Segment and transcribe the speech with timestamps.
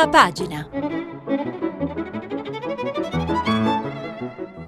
[0.00, 0.66] Prima pagina.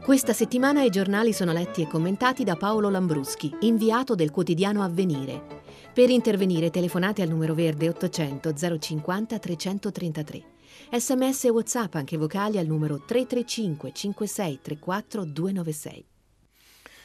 [0.04, 5.60] Questa settimana i giornali sono letti e commentati da Paolo Lambruschi, inviato del quotidiano Avvenire.
[5.94, 10.44] Per intervenire telefonate al numero verde 800 050 333.
[10.90, 16.06] Sms e WhatsApp anche vocali al numero 335 56 34 296.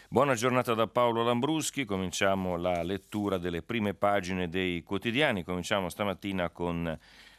[0.09, 6.49] Buona giornata da Paolo Lambruschi, cominciamo la lettura delle prime pagine dei quotidiani, cominciamo stamattina
[6.49, 6.97] con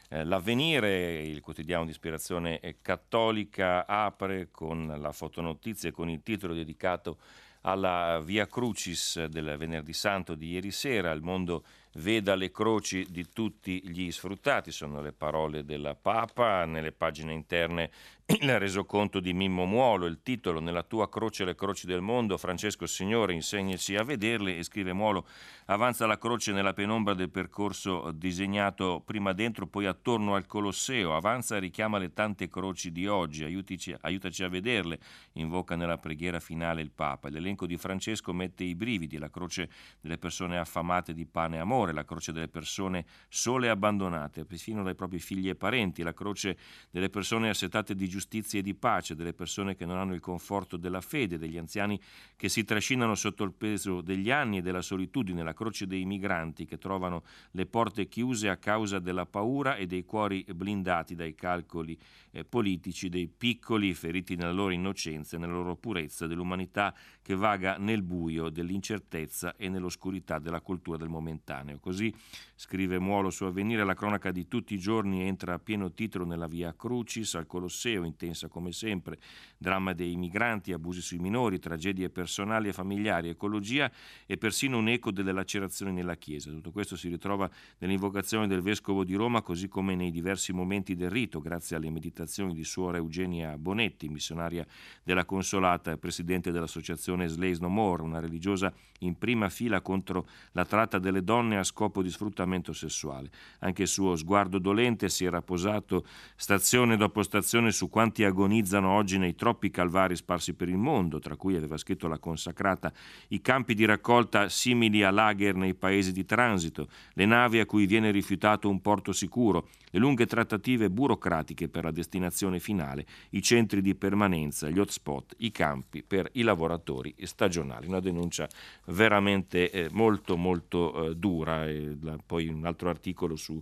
[0.09, 7.17] eh, L'Avvenire, il quotidiano di ispirazione cattolica, apre con la fotonotizia con il titolo dedicato
[7.61, 11.63] alla Via Crucis del venerdì santo di ieri sera, il mondo
[11.93, 17.91] veda le croci di tutti gli sfruttati, sono le parole del Papa, nelle pagine interne
[18.41, 22.85] il resoconto di Mimmo Muolo, il titolo Nella tua croce le croci del mondo, Francesco
[22.85, 25.25] Signore insegnaci a vederle e scrive Muolo
[25.65, 31.55] avanza la croce nella penombra del percorso disegnato prima dentro poi attorno al Colosseo, avanza
[31.55, 34.99] e richiama le tante croci di oggi, aiutici, aiutaci a vederle,
[35.33, 37.29] invoca nella preghiera finale il Papa.
[37.29, 41.93] L'elenco di Francesco mette i brividi, la croce delle persone affamate di pane e amore,
[41.93, 46.57] la croce delle persone sole e abbandonate, perfino dai propri figli e parenti, la croce
[46.91, 50.19] delle persone assetate di giustizia giustizia e di pace, delle persone che non hanno il
[50.19, 51.99] conforto della fede, degli anziani
[52.35, 56.65] che si trascinano sotto il peso degli anni e della solitudine, la croce dei migranti
[56.65, 61.97] che trovano le porte chiuse a causa della paura e dei cuori blindati dai calcoli
[62.31, 67.77] eh, politici, dei piccoli feriti nella loro innocenza e nella loro purezza, dell'umanità che vaga
[67.77, 71.79] nel buio dell'incertezza e nell'oscurità della cultura del momentaneo.
[71.79, 72.13] Così
[72.55, 76.47] scrive Muolo su Avvenire, la cronaca di tutti i giorni entra a pieno titolo nella
[76.47, 79.19] via Crucis al Colosseo, intensa come sempre,
[79.57, 83.91] dramma dei migranti, abusi sui minori, tragedie personali e familiari, ecologia
[84.25, 86.51] e persino un eco delle lacerazioni nella Chiesa.
[86.51, 87.49] Tutto questo si ritrova
[87.79, 92.17] nell'invocazione del Vescovo di Roma, così come nei diversi momenti del rito, grazie alle meditazioni
[92.51, 94.65] di suora Eugenia Bonetti, missionaria
[95.03, 100.65] della Consolata e presidente dell'associazione Slays No More, una religiosa in prima fila contro la
[100.65, 103.29] tratta delle donne a scopo di sfruttamento sessuale.
[103.59, 106.05] Anche il suo sguardo dolente si era posato
[106.35, 111.35] stazione dopo stazione su quanti agonizzano oggi nei troppi calvari sparsi per il mondo, tra
[111.35, 112.91] cui aveva scritto la consacrata,
[113.29, 117.85] i campi di raccolta simili a lager nei paesi di transito, le navi a cui
[117.85, 123.81] viene rifiutato un porto sicuro, le lunghe trattative burocratiche per la destinazione finale, i centri
[123.81, 127.85] di permanenza, gli hotspot, i campi per i lavoratori stagionali.
[127.85, 128.49] Una denuncia
[128.85, 131.67] veramente eh, molto molto eh, dura.
[131.67, 133.61] E la, poi un altro articolo su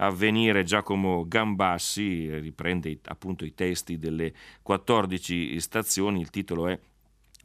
[0.00, 4.32] Avvenire Giacomo Gambassi riprende appunto i testi delle
[4.62, 6.78] 14 stazioni, il titolo è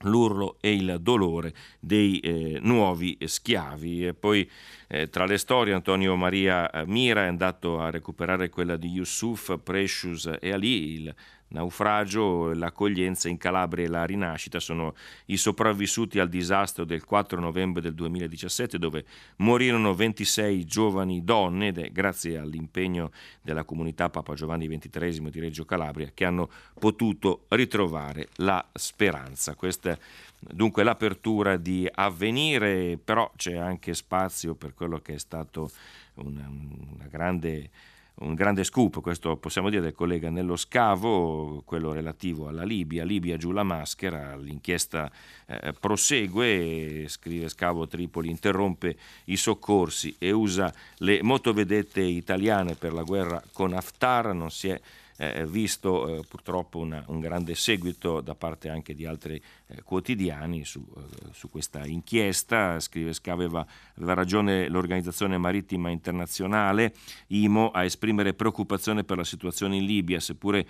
[0.04, 4.08] l'urlo e il dolore dei eh, nuovi schiavi.
[4.08, 4.50] E poi
[4.88, 10.32] eh, tra le storie Antonio Maria Mira è andato a recuperare quella di Yusuf, Precious
[10.40, 11.16] e Ali, il
[11.54, 14.94] naufragio, l'accoglienza in Calabria e la rinascita sono
[15.26, 19.06] i sopravvissuti al disastro del 4 novembre del 2017 dove
[19.38, 25.66] morirono 26 giovani donne ed è grazie all'impegno della comunità Papa Giovanni XXIII di Reggio
[25.66, 29.56] Calabria che hanno potuto ritrovare la speranza.
[29.56, 29.98] Questa
[30.40, 35.72] dunque l'apertura di avvenire, però c'è anche spazio per quello che è stato
[36.16, 37.70] una, una grande
[38.16, 43.38] un grande scoop, questo possiamo dire del collega Nello Scavo, quello relativo alla Libia, Libia
[43.38, 45.12] giù la maschera, l'inchiesta
[45.48, 53.04] eh, prosegue, scrive Scavo Tripoli, interrompe i soccorsi e usa le motovedette italiane per la
[53.04, 54.80] guerra con Haftar, non si è
[55.18, 60.66] eh, visto eh, purtroppo una, un grande seguito da parte anche di altri eh, quotidiani
[60.66, 62.80] su, eh, su, questa inchiesta.
[62.80, 63.66] Scrive Scaveva,
[63.96, 66.94] aveva ragione l'Organizzazione Marittima Internazionale,
[67.28, 70.66] IMO, a esprimere preoccupazione per la situazione in Libia, seppure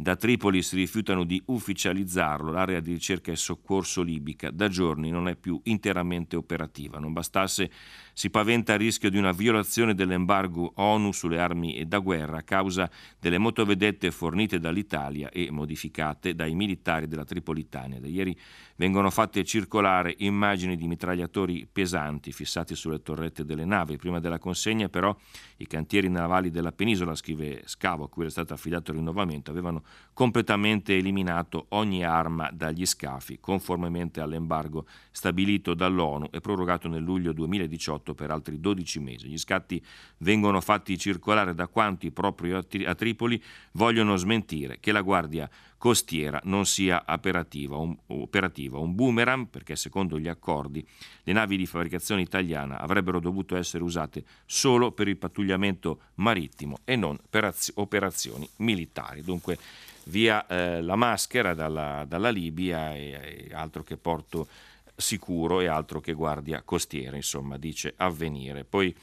[0.00, 5.26] da Tripoli si rifiutano di ufficializzarlo, l'area di ricerca e soccorso libica da giorni non
[5.26, 7.00] è più interamente operativa.
[7.00, 7.68] Non bastasse,
[8.18, 12.90] si paventa il rischio di una violazione dell'embargo ONU sulle armi da guerra a causa
[13.20, 18.00] delle motovedette fornite dall'Italia e modificate dai militari della Tripolitania.
[18.00, 18.36] Da ieri
[18.74, 23.96] vengono fatte circolare immagini di mitragliatori pesanti fissati sulle torrette delle navi.
[23.98, 25.16] Prima della consegna però
[25.58, 29.84] i cantieri navali della penisola, scrive Scavo, a cui era stato affidato il rinnovamento, avevano
[30.12, 38.07] completamente eliminato ogni arma dagli scafi, conformemente all'embargo stabilito dall'ONU e prorogato nel luglio 2018
[38.14, 39.28] per altri 12 mesi.
[39.28, 39.82] Gli scatti
[40.18, 46.66] vengono fatti circolare da quanti proprio a Tripoli vogliono smentire che la Guardia costiera non
[46.66, 48.78] sia operativa un, operativa.
[48.78, 50.86] un boomerang perché secondo gli accordi
[51.22, 56.96] le navi di fabbricazione italiana avrebbero dovuto essere usate solo per il pattugliamento marittimo e
[56.96, 59.22] non per operazioni militari.
[59.22, 59.58] Dunque
[60.04, 64.48] via eh, la maschera dalla, dalla Libia e, e altro che porto
[64.98, 68.64] sicuro e altro che guardia costiera, insomma, dice avvenire.
[68.64, 68.94] Poi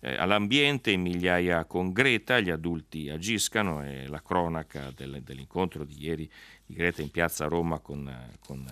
[0.00, 6.02] eh, all'ambiente in migliaia con Greta, gli adulti agiscano e la cronaca del, dell'incontro di
[6.02, 6.30] ieri
[6.64, 8.10] di Greta in piazza Roma con,
[8.40, 8.64] con,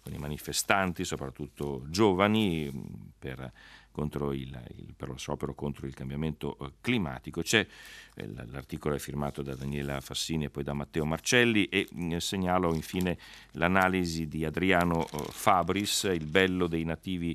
[0.00, 2.70] con i manifestanti, soprattutto giovani,
[3.18, 3.52] per
[3.96, 7.40] contro il, il, per lo sciopero contro il cambiamento eh, climatico.
[7.40, 7.66] C'è,
[8.14, 12.74] eh, l'articolo è firmato da Daniela Fassini e poi da Matteo Marcelli e mm, segnalo
[12.74, 13.16] infine
[13.52, 17.34] l'analisi di Adriano eh, Fabris, il bello dei nativi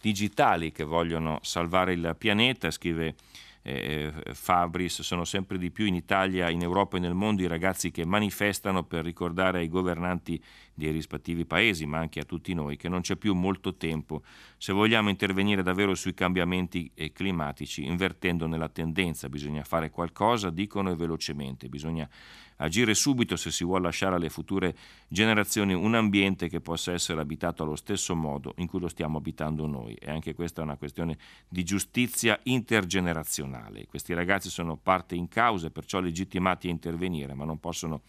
[0.00, 3.14] digitali che vogliono salvare il pianeta, scrive
[3.62, 7.92] eh, Fabris, sono sempre di più in Italia, in Europa e nel mondo i ragazzi
[7.92, 10.42] che manifestano per ricordare ai governanti
[10.80, 14.22] dei rispettivi paesi, ma anche a tutti noi, che non c'è più molto tempo
[14.56, 19.28] se vogliamo intervenire davvero sui cambiamenti eh, climatici, invertendo nella tendenza.
[19.28, 22.08] Bisogna fare qualcosa, dicono e velocemente, bisogna
[22.56, 24.74] agire subito se si vuole lasciare alle future
[25.08, 29.66] generazioni un ambiente che possa essere abitato allo stesso modo in cui lo stiamo abitando
[29.66, 29.94] noi.
[29.94, 31.16] E anche questa è una questione
[31.48, 33.86] di giustizia intergenerazionale.
[33.86, 38.02] Questi ragazzi sono parte in causa e perciò legittimati a intervenire, ma non possono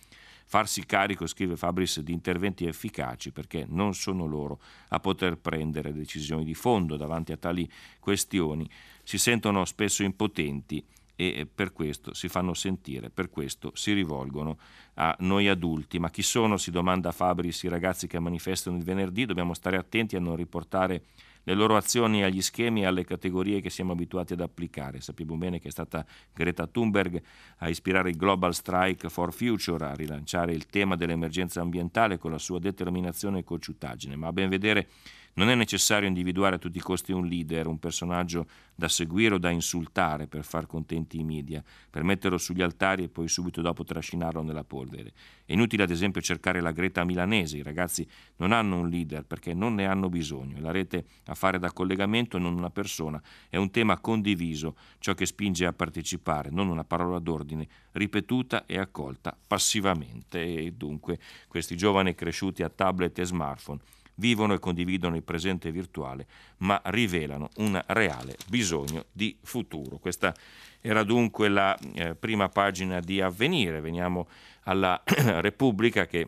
[0.51, 4.59] farsi carico, scrive Fabris, di interventi efficaci perché non sono loro
[4.89, 7.71] a poter prendere decisioni di fondo davanti a tali
[8.01, 8.69] questioni.
[9.01, 14.57] Si sentono spesso impotenti e per questo si fanno sentire, per questo si rivolgono
[14.95, 15.99] a noi adulti.
[15.99, 19.23] Ma chi sono, si domanda Fabris, i ragazzi che manifestano il venerdì?
[19.23, 21.05] Dobbiamo stare attenti a non riportare
[21.43, 25.01] le loro azioni agli schemi e alle categorie che siamo abituati ad applicare.
[25.01, 27.21] Sappiamo bene che è stata Greta Thunberg
[27.57, 32.37] a ispirare il Global Strike for Future, a rilanciare il tema dell'emergenza ambientale con la
[32.37, 34.89] sua determinazione e cocciutaggine, ma a ben vedere
[35.33, 39.37] non è necessario individuare a tutti i costi un leader, un personaggio da seguire o
[39.37, 43.83] da insultare per far contenti i media, per metterlo sugli altari e poi subito dopo
[43.83, 45.13] trascinarlo nella polvere.
[45.45, 48.07] È inutile ad esempio cercare la Greta milanese, i ragazzi
[48.37, 50.59] non hanno un leader perché non ne hanno bisogno.
[50.59, 55.25] La rete a fare da collegamento non una persona, è un tema condiviso, ciò che
[55.25, 60.41] spinge a partecipare, non una parola d'ordine ripetuta e accolta passivamente.
[60.41, 63.79] E dunque questi giovani cresciuti a tablet e smartphone
[64.15, 66.27] vivono e condividono il presente virtuale,
[66.57, 69.97] ma rivelano un reale bisogno di futuro.
[69.97, 70.33] Questa
[70.81, 73.81] era dunque la eh, prima pagina di Avvenire.
[73.81, 74.27] Veniamo
[74.63, 76.27] alla Repubblica che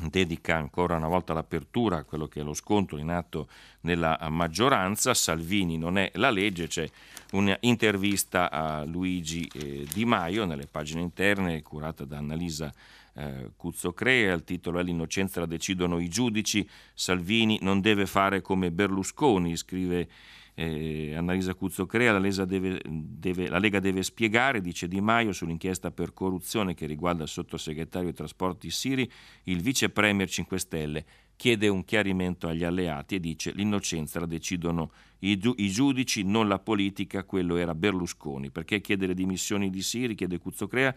[0.00, 3.48] dedica ancora una volta l'apertura a quello che è lo scontro in atto
[3.80, 5.14] nella maggioranza.
[5.14, 6.88] Salvini non è la legge, c'è
[7.32, 12.72] un'intervista a Luigi eh, Di Maio nelle pagine interne curata da Annalisa
[13.14, 18.70] eh, Cuzzocrea, il titolo è L'innocenza la decidono i giudici, Salvini non deve fare come
[18.70, 20.08] Berlusconi, scrive
[20.54, 26.12] eh, Annalisa Cuzzocrea, la, deve, deve, la Lega deve spiegare, dice Di Maio, sull'inchiesta per
[26.12, 29.10] corruzione che riguarda il sottosegretario ai trasporti Siri,
[29.44, 31.04] il vice premier 5 Stelle
[31.36, 36.58] chiede un chiarimento agli alleati e dice l'innocenza la decidono i, i, giudici, non la
[36.58, 38.50] politica, quello era Berlusconi.
[38.50, 40.94] Perché chiede le dimissioni di Siri, chiede Cuzzocrea,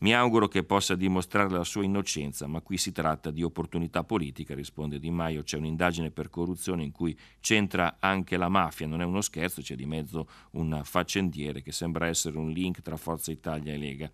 [0.00, 4.54] mi auguro che possa dimostrare la sua innocenza, ma qui si tratta di opportunità politica,
[4.54, 5.42] risponde Di Maio.
[5.42, 9.74] C'è un'indagine per corruzione in cui c'entra anche la mafia, non è uno scherzo, c'è
[9.74, 14.10] di mezzo un faccendiere che sembra essere un link tra Forza Italia e Lega.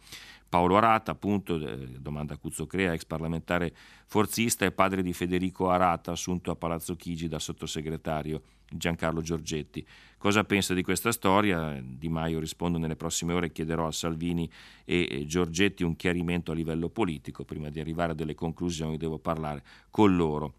[0.48, 3.74] Paolo Arata, appunto, eh, domanda Cuzzocrea, ex parlamentare
[4.06, 9.86] forzista e padre di Federico Arata, assunto a Palazzo Chigi da sottosegretario Giancarlo Giorgetti.
[10.18, 11.80] Cosa pensa di questa storia?
[11.80, 14.50] Di Maio risponde nelle prossime ore, chiederò a Salvini
[14.84, 19.62] e Giorgetti un chiarimento a livello politico, prima di arrivare a delle conclusioni devo parlare
[19.90, 20.54] con loro.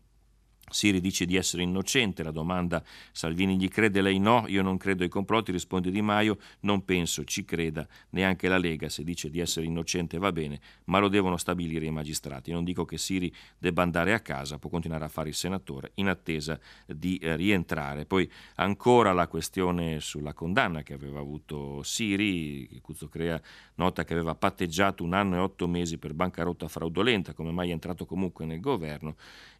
[0.69, 2.83] Siri dice di essere innocente, la domanda
[3.13, 7.23] Salvini gli crede, lei no, io non credo ai complotti, risponde Di Maio, non penso
[7.23, 11.37] ci creda neanche la Lega, se dice di essere innocente va bene, ma lo devono
[11.37, 12.51] stabilire i magistrati.
[12.51, 16.09] Non dico che Siri debba andare a casa, può continuare a fare il senatore in
[16.09, 18.05] attesa di eh, rientrare.
[18.05, 23.41] Poi ancora la questione sulla condanna che aveva avuto Siri, Cuzzo Crea
[23.75, 27.73] nota che aveva patteggiato un anno e otto mesi per bancarotta fraudolenta, come mai è
[27.73, 29.15] entrato comunque nel governo.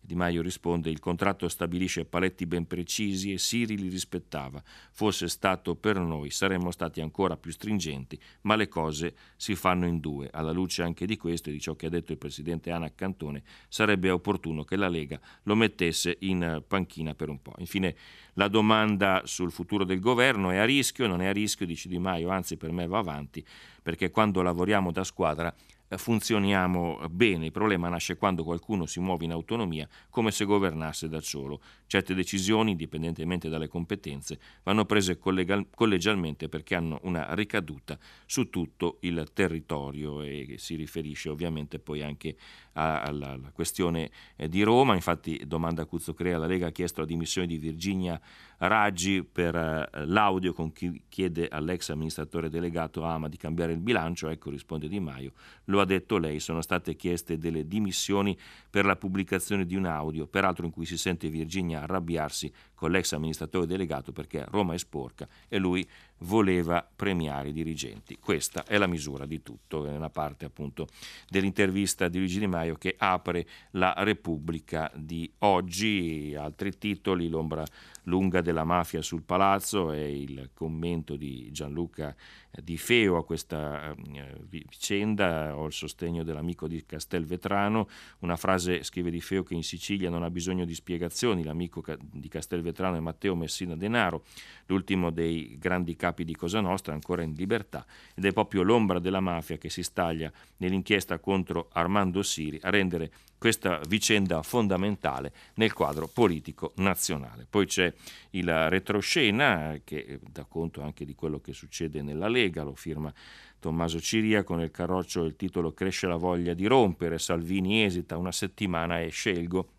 [0.07, 4.63] Di Maio risponde il contratto stabilisce paletti ben precisi e Siri li rispettava.
[4.93, 9.99] Fosse stato per noi saremmo stati ancora più stringenti, ma le cose si fanno in
[9.99, 10.29] due.
[10.31, 13.43] Alla luce anche di questo e di ciò che ha detto il presidente Ana Cantone,
[13.67, 17.55] sarebbe opportuno che la Lega lo mettesse in panchina per un po'.
[17.57, 17.93] Infine
[18.35, 21.99] la domanda sul futuro del governo è a rischio, non è a rischio, dice Di
[21.99, 23.45] Maio, anzi per me va avanti,
[23.83, 27.45] perché quando lavoriamo da squadra eh, funzioniamo bene.
[27.45, 31.61] Il problema nasce quando qualcuno si muove in autonomia come se governasse da solo.
[31.87, 38.97] Certe decisioni, indipendentemente dalle competenze, vanno prese collegal- collegialmente perché hanno una ricaduta su tutto
[39.01, 42.35] il territorio e si riferisce ovviamente poi anche
[42.73, 44.93] alla, alla questione eh, di Roma.
[44.95, 48.19] Infatti, domanda Cuzzo Crea, la Lega ha chiesto la dimissione di Virginia
[48.59, 54.29] Raggi per eh, l'audio con cui chiede all'ex amministratore delegato Ama di cambiare il bilancio.
[54.29, 55.33] Ecco, risponde Di Maio,
[55.65, 58.37] lo ha detto lei, sono state chieste delle dimissioni
[58.69, 63.11] per la pubblicazione di un audio, peraltro in cui si sente Virginia arrabbiarsi con l'ex
[63.13, 65.85] amministratore delegato perché Roma è sporca e lui
[66.19, 68.19] voleva premiare i dirigenti.
[68.19, 70.87] Questa è la misura di tutto, è una parte appunto
[71.27, 77.65] dell'intervista di Luigi Di Maio che apre la Repubblica di oggi, altri titoli, l'ombra
[78.03, 82.15] lunga della mafia sul palazzo e il commento di Gianluca
[82.63, 87.87] Di Feo a questa eh, vicenda, ho il sostegno dell'amico di Castelvetrano,
[88.19, 92.27] una frase scrive Di Feo che in Sicilia non ha bisogno di spiegazioni, l'amico di
[92.27, 94.23] Castelvetrano è Matteo Messina Denaro,
[94.65, 97.85] l'ultimo dei grandi capi di Cosa Nostra, ancora in libertà,
[98.15, 103.11] ed è proprio l'ombra della mafia che si staglia nell'inchiesta contro Armando Siri a rendere
[103.37, 107.45] questa vicenda fondamentale nel quadro politico nazionale.
[107.49, 107.93] Poi c'è
[108.31, 113.13] il retroscena che dà conto anche di quello che succede nella Lega, lo firma
[113.59, 118.31] Tommaso Ciria con il carroccio il titolo Cresce la voglia di rompere, Salvini esita una
[118.31, 119.69] settimana e scelgo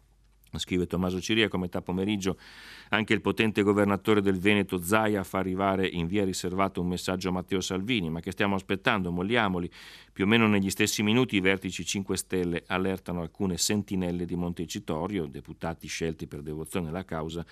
[0.57, 2.39] Scrive Tommaso Ciria come metà pomeriggio
[2.91, 7.33] anche il potente governatore del Veneto Zaia fa arrivare in via riservata un messaggio a
[7.33, 9.71] Matteo Salvini, ma che stiamo aspettando, molliamoli.
[10.13, 15.27] Più o meno negli stessi minuti i vertici 5 Stelle allertano alcune sentinelle di Montecitorio,
[15.27, 17.45] deputati scelti per devozione alla causa,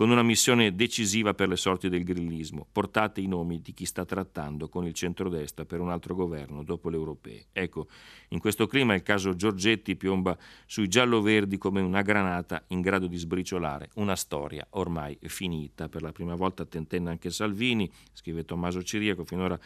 [0.00, 2.66] con una missione decisiva per le sorti del grillismo.
[2.72, 6.88] Portate i nomi di chi sta trattando con il centrodestra per un altro governo dopo
[6.88, 7.48] le europee.
[7.52, 7.86] Ecco,
[8.28, 13.18] in questo clima il caso Giorgetti piomba sui giallo-verdi come una granata in grado di
[13.18, 15.90] sbriciolare una storia ormai finita.
[15.90, 19.60] Per la prima volta tentenna anche Salvini, scrive Tommaso Ciriaco, finora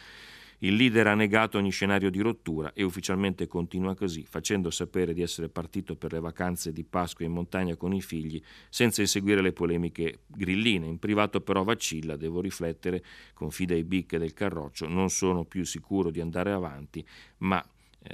[0.65, 5.21] il leader ha negato ogni scenario di rottura e ufficialmente continua così, facendo sapere di
[5.21, 9.53] essere partito per le vacanze di Pasqua in montagna con i figli, senza inseguire le
[9.53, 10.87] polemiche grilline.
[10.87, 13.03] In privato però vacilla, devo riflettere,
[13.33, 17.05] confida i bicche del carroccio, non sono più sicuro di andare avanti,
[17.39, 17.63] ma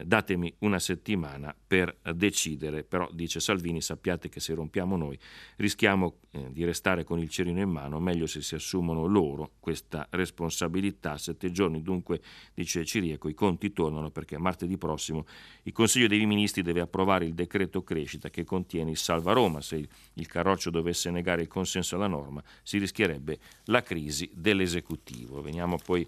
[0.05, 5.17] datemi una settimana per decidere, però dice Salvini sappiate che se rompiamo noi
[5.57, 10.07] rischiamo eh, di restare con il cerino in mano, meglio se si assumono loro questa
[10.11, 11.17] responsabilità.
[11.17, 12.21] Sette giorni dunque,
[12.53, 15.25] dice Ciriaco, i conti tornano perché martedì prossimo
[15.63, 19.61] il Consiglio dei Ministri deve approvare il decreto crescita che contiene il Salva Roma.
[19.61, 25.41] Se il, il Carroccio dovesse negare il consenso alla norma si rischierebbe la crisi dell'esecutivo.
[25.41, 26.07] Veniamo poi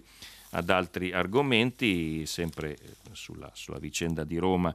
[0.54, 2.76] ad altri argomenti, sempre
[3.12, 4.74] sulla, sulla vicenda di Roma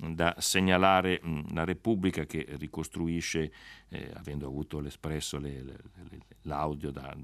[0.00, 1.20] da segnalare
[1.52, 3.52] la Repubblica che ricostruisce,
[3.88, 5.78] eh, avendo avuto l'espresso le, le,
[6.42, 7.14] l'audio da,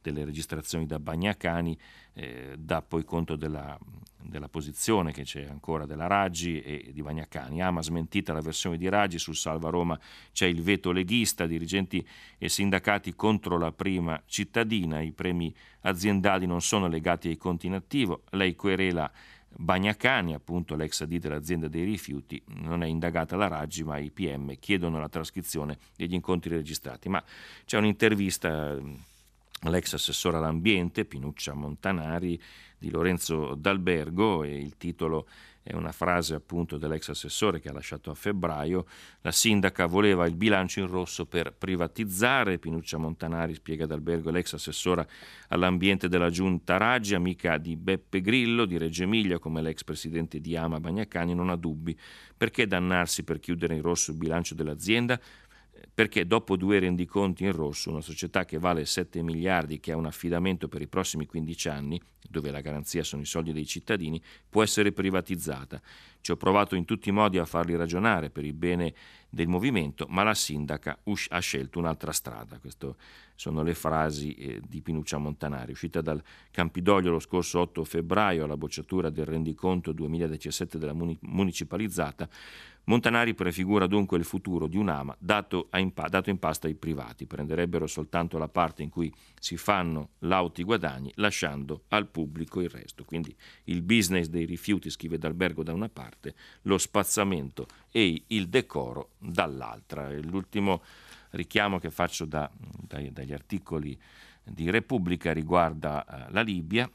[0.00, 1.78] delle registrazioni da Bagnacani,
[2.14, 3.78] eh, dà poi conto della,
[4.22, 7.62] della, posizione che c'è ancora della Raggi e di Bagnacani.
[7.62, 9.98] Ama smentita la versione di Raggi, sul Salva Roma
[10.32, 12.06] c'è il veto leghista, dirigenti
[12.38, 17.74] e sindacati contro la prima cittadina, i premi aziendali non sono legati ai conti in
[17.74, 19.10] attivo, lei querela
[19.50, 24.58] Bagnacani, appunto l'ex AD dell'azienda dei rifiuti, non è indagata la Raggi, ma i PM
[24.58, 27.08] chiedono la trascrizione degli incontri registrati.
[27.08, 27.22] Ma
[27.64, 28.78] c'è un'intervista
[29.62, 32.40] all'ex assessore all'ambiente, Pinuccia Montanari,
[32.78, 38.10] di Lorenzo D'Albergo, e il titolo è una frase appunto dell'ex assessore che ha lasciato
[38.10, 38.86] a febbraio,
[39.20, 45.06] la sindaca voleva il bilancio in rosso per privatizzare, Pinuccia Montanari spiega d'albergo l'ex assessora
[45.48, 50.56] all'ambiente della giunta Raggi, amica di Beppe Grillo di Reggio Emilia come l'ex presidente di
[50.56, 51.96] Ama Bagnacani, non ha dubbi.
[52.36, 55.20] Perché dannarsi per chiudere in rosso il bilancio dell'azienda?
[55.98, 60.06] Perché dopo due rendiconti in rosso, una società che vale 7 miliardi, che ha un
[60.06, 62.00] affidamento per i prossimi 15 anni,
[62.30, 65.82] dove la garanzia sono i soldi dei cittadini, può essere privatizzata.
[66.20, 68.94] Ci ho provato in tutti i modi a farli ragionare per il bene
[69.28, 71.00] del movimento, ma la sindaca
[71.30, 72.60] ha scelto un'altra strada.
[72.60, 72.94] Queste
[73.34, 78.56] sono le frasi eh, di Pinuccia Montanari, uscita dal Campidoglio lo scorso 8 febbraio alla
[78.56, 82.28] bocciatura del rendiconto 2017 della municipalizzata.
[82.88, 87.86] Montanari prefigura dunque il futuro di un'ama dato, in, dato in pasta ai privati, prenderebbero
[87.86, 93.04] soltanto la parte in cui si fanno lauti guadagni, lasciando al pubblico il resto.
[93.04, 99.10] Quindi il business dei rifiuti, scrive D'Albergo da una parte, lo spazzamento e il decoro
[99.18, 100.10] dall'altra.
[100.20, 100.82] L'ultimo
[101.32, 102.50] richiamo che faccio da,
[102.86, 104.00] dagli articoli
[104.42, 106.90] di Repubblica riguarda eh, la Libia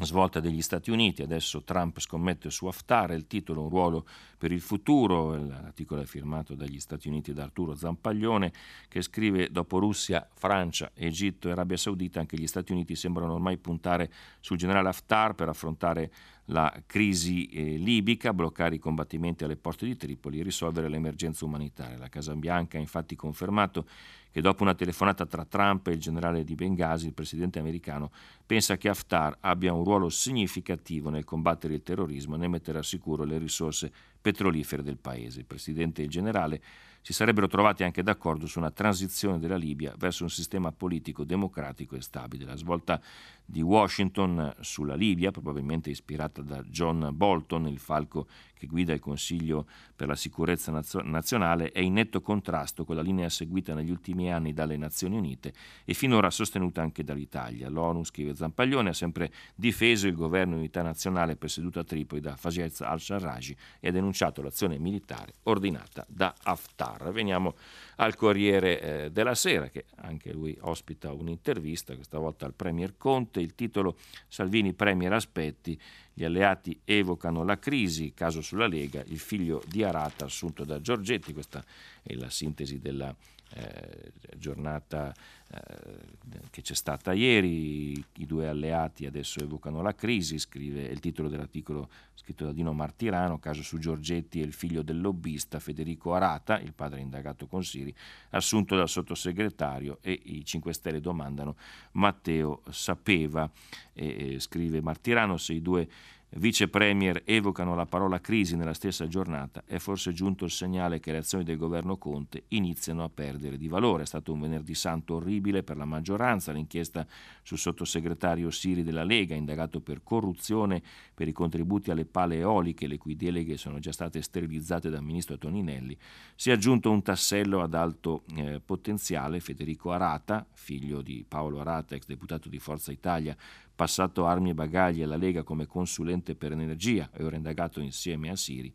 [0.00, 4.60] svolta degli Stati Uniti, adesso Trump scommette su Haftar, il titolo Un ruolo per il
[4.60, 8.52] futuro, l'articolo è firmato dagli Stati Uniti da Arturo Zampaglione
[8.88, 13.56] che scrive dopo Russia, Francia, Egitto e Arabia Saudita anche gli Stati Uniti sembrano ormai
[13.56, 14.10] puntare
[14.40, 16.10] sul generale Haftar per affrontare
[16.48, 21.96] la crisi eh, libica, bloccare i combattimenti alle porte di Tripoli e risolvere l'emergenza umanitaria.
[21.96, 23.86] La Casa Bianca ha infatti confermato
[24.34, 28.10] che dopo una telefonata tra Trump e il generale di Benghazi, il presidente americano
[28.44, 32.84] pensa che Haftar abbia un ruolo significativo nel combattere il terrorismo e nel mettere al
[32.84, 35.38] sicuro le risorse petrolifere del paese.
[35.38, 36.60] Il presidente e il generale
[37.04, 41.96] si sarebbero trovati anche d'accordo su una transizione della Libia verso un sistema politico democratico
[41.96, 42.46] e stabile.
[42.46, 42.98] La svolta
[43.44, 49.66] di Washington sulla Libia, probabilmente ispirata da John Bolton, il falco che guida il Consiglio
[49.94, 54.54] per la sicurezza nazionale, è in netto contrasto con la linea seguita negli ultimi anni
[54.54, 55.52] dalle Nazioni Unite
[55.84, 57.68] e finora sostenuta anche dall'Italia.
[57.68, 62.80] L'ONU, scrive Zampaglione, ha sempre difeso il governo unità nazionale presieduto a Tripoli da Fayez
[62.80, 66.93] al-Sarraj e ha denunciato l'azione militare ordinata da Haftar.
[67.10, 67.54] Veniamo
[67.96, 73.40] al Corriere eh, della Sera, che anche lui ospita un'intervista, questa volta al Premier Conte,
[73.40, 73.96] il titolo
[74.28, 75.78] Salvini Premier aspetti,
[76.12, 81.32] gli alleati evocano la crisi, caso sulla Lega, il figlio di Arata assunto da Giorgetti,
[81.32, 81.64] questa
[82.02, 83.14] è la sintesi della
[83.54, 85.14] eh, giornata
[85.50, 91.28] eh, che c'è stata ieri, i due alleati adesso evocano la crisi, scrive il titolo
[91.28, 96.58] dell'articolo scritto da Dino Martirano, caso su Giorgetti e il figlio del lobbista Federico Arata,
[96.58, 97.94] il padre indagato con Siri,
[98.30, 101.56] assunto dal sottosegretario e i 5 Stelle domandano
[101.92, 103.48] Matteo sapeva,
[103.92, 105.88] e, scrive Martirano, se i due
[106.36, 111.12] vice premier evocano la parola crisi nella stessa giornata, è forse giunto il segnale che
[111.12, 114.02] le azioni del governo Conte iniziano a perdere di valore.
[114.02, 117.06] È stato un venerdì santo orribile per la maggioranza, l'inchiesta
[117.42, 120.82] sul sottosegretario Siri della Lega, indagato per corruzione
[121.14, 125.38] per i contributi alle pale eoliche, le cui deleghe sono già state sterilizzate dal ministro
[125.38, 125.96] Toninelli,
[126.34, 131.94] si è aggiunto un tassello ad alto eh, potenziale, Federico Arata, figlio di Paolo Arata,
[131.94, 133.36] ex deputato di Forza Italia,
[133.74, 138.36] passato armi e bagagli alla Lega come consulente per energia e ora indagato insieme a
[138.36, 138.72] Siri.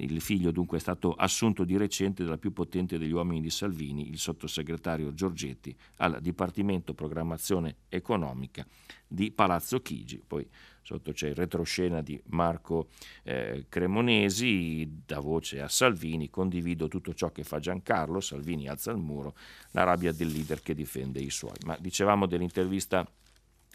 [0.00, 4.10] Il figlio dunque è stato assunto di recente dalla più potente degli uomini di Salvini,
[4.10, 8.64] il sottosegretario Giorgetti, al Dipartimento Programmazione Economica
[9.08, 10.22] di Palazzo Chigi.
[10.24, 10.48] Poi
[10.82, 12.90] sotto c'è il retroscena di Marco
[13.24, 18.98] eh, Cremonesi, da voce a Salvini, condivido tutto ciò che fa Giancarlo, Salvini alza il
[18.98, 19.34] muro,
[19.72, 21.56] la rabbia del leader che difende i suoi.
[21.64, 23.04] Ma dicevamo dell'intervista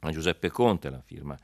[0.09, 1.37] a Giuseppe Conte, la firma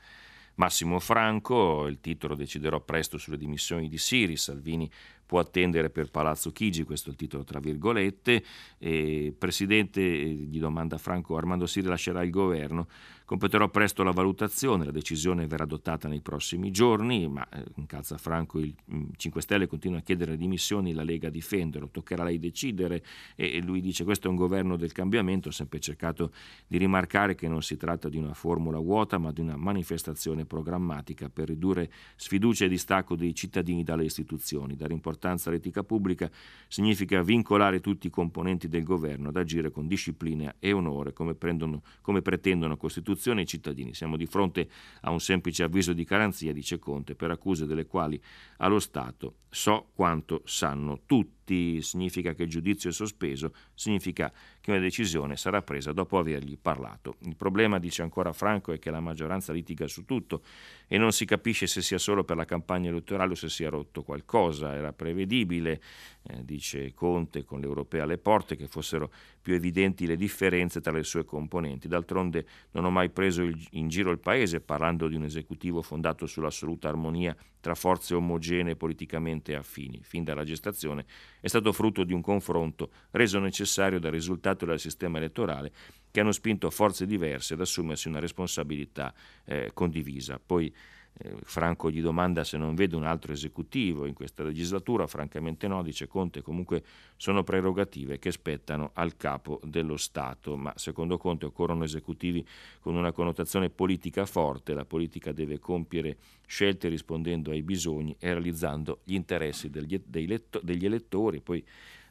[0.60, 4.90] Massimo Franco, il titolo deciderò presto sulle dimissioni di Siri, Salvini
[5.24, 8.44] può attendere per Palazzo Chigi, questo è il titolo tra virgolette,
[8.78, 12.88] e Presidente, gli domanda Franco, Armando Siri lascerà il governo,
[13.30, 18.58] Competerò presto la valutazione, la decisione verrà adottata nei prossimi giorni, ma eh, incalza Franco
[18.58, 22.40] il 5 mm, Stelle continua a chiedere dimissioni, la Lega a difenderlo, toccherà a lei
[22.40, 23.04] decidere
[23.36, 26.32] e lui dice questo è un governo del cambiamento, ho sempre cercato
[26.66, 31.28] di rimarcare che non si tratta di una formula vuota ma di una manifestazione programmatica
[31.28, 36.28] per ridurre sfiducia e distacco dei cittadini dalle istituzioni, dare importanza all'etica pubblica
[36.66, 41.82] significa vincolare tutti i componenti del governo ad agire con disciplina e onore come, prendono,
[42.02, 43.94] come pretendono Costituzione istituzioni e cittadini.
[43.94, 44.68] Siamo di fronte
[45.02, 48.20] a un semplice avviso di garanzia, dice Conte, per accuse delle quali
[48.58, 54.70] allo Stato so quanto sanno tutti tutti significa che il giudizio è sospeso, significa che
[54.70, 57.16] una decisione sarà presa dopo avergli parlato.
[57.22, 60.42] Il problema, dice ancora Franco, è che la maggioranza litiga su tutto
[60.86, 64.02] e non si capisce se sia solo per la campagna elettorale o se sia rotto
[64.02, 64.74] qualcosa.
[64.74, 65.80] Era prevedibile,
[66.22, 69.10] eh, dice Conte, con l'Europea alle porte, che fossero
[69.42, 71.88] più evidenti le differenze tra le sue componenti.
[71.88, 76.88] D'altronde non ho mai preso in giro il Paese parlando di un esecutivo fondato sull'assoluta
[76.88, 80.00] armonia tra forze omogenee politicamente affini.
[80.02, 81.04] Fin dalla gestazione
[81.40, 85.72] è stato frutto di un confronto reso necessario dal risultato del sistema elettorale
[86.10, 90.40] che hanno spinto forze diverse ad assumersi una responsabilità eh, condivisa.
[90.44, 90.74] Poi
[91.18, 95.82] eh, Franco gli domanda se non vede un altro esecutivo in questa legislatura, francamente no,
[95.82, 96.82] dice Conte, comunque
[97.16, 102.46] sono prerogative che spettano al capo dello Stato, ma secondo Conte occorrono esecutivi
[102.80, 109.00] con una connotazione politica forte, la politica deve compiere scelte rispondendo ai bisogni e realizzando
[109.04, 111.64] gli interessi degli, elettori, poi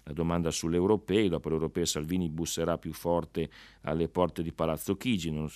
[0.10, 3.50] la domanda sulle europee, dopo le Salvini busserà più forte
[3.82, 5.48] alle porte di Palazzo Chigi, non,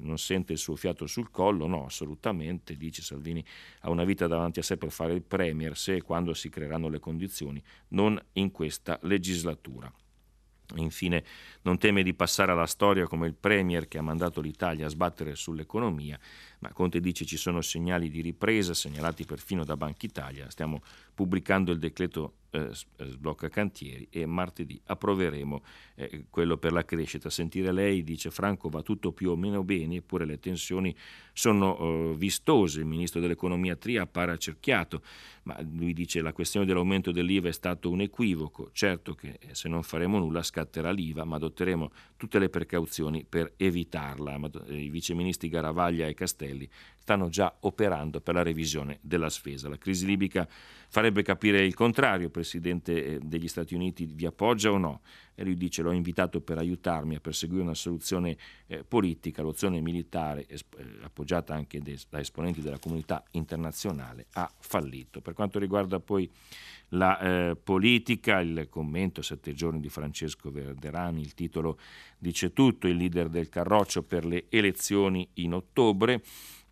[0.00, 3.42] non, sente il suo fiato sul collo, no, assolutamente, dice Salvini,
[3.80, 6.88] ha una vita davanti a sé per fare il Premier se e quando si creeranno
[6.88, 9.90] le condizioni, non in questa legislatura.
[10.76, 11.24] Infine
[11.62, 15.34] non teme di passare alla storia come il Premier che ha mandato l'Italia a sbattere
[15.34, 16.18] sull'economia,
[16.58, 20.50] ma Conte dice ci sono segnali di ripresa segnalati perfino da Banca Italia.
[20.50, 20.82] Stiamo
[21.14, 25.62] pubblicando il decreto eh, eh, sblocca cantieri e martedì approveremo
[25.96, 27.28] eh, quello per la crescita.
[27.28, 30.94] Sentire lei dice Franco va tutto più o meno bene, eppure le tensioni
[31.32, 32.78] sono eh, vistose.
[32.78, 35.02] Il ministro dell'economia Tria appare accerchiato,
[35.42, 38.70] ma lui dice la questione dell'aumento dell'IVA è stato un equivoco.
[38.72, 43.54] Certo che eh, se non faremo nulla scatterà l'IVA, ma adotteremo tutte le precauzioni per
[43.56, 44.38] evitarla.
[44.68, 46.70] Eh, I viceministri Garavaglia e Castelli
[47.04, 49.68] stanno già operando per la revisione della spesa.
[49.68, 50.48] La crisi libica
[50.94, 55.00] farebbe capire il contrario, il Presidente eh, degli Stati Uniti vi appoggia o no?
[55.34, 58.36] E lui dice l'ho invitato per aiutarmi a perseguire una soluzione
[58.68, 60.56] eh, politica, l'opzione militare eh,
[61.02, 65.20] appoggiata anche da esponenti della comunità internazionale ha fallito.
[65.20, 66.30] Per quanto riguarda poi
[66.90, 71.76] la eh, politica, il commento sette giorni di Francesco Verderani, il titolo
[72.16, 76.22] dice tutto, il leader del Carroccio per le elezioni in ottobre.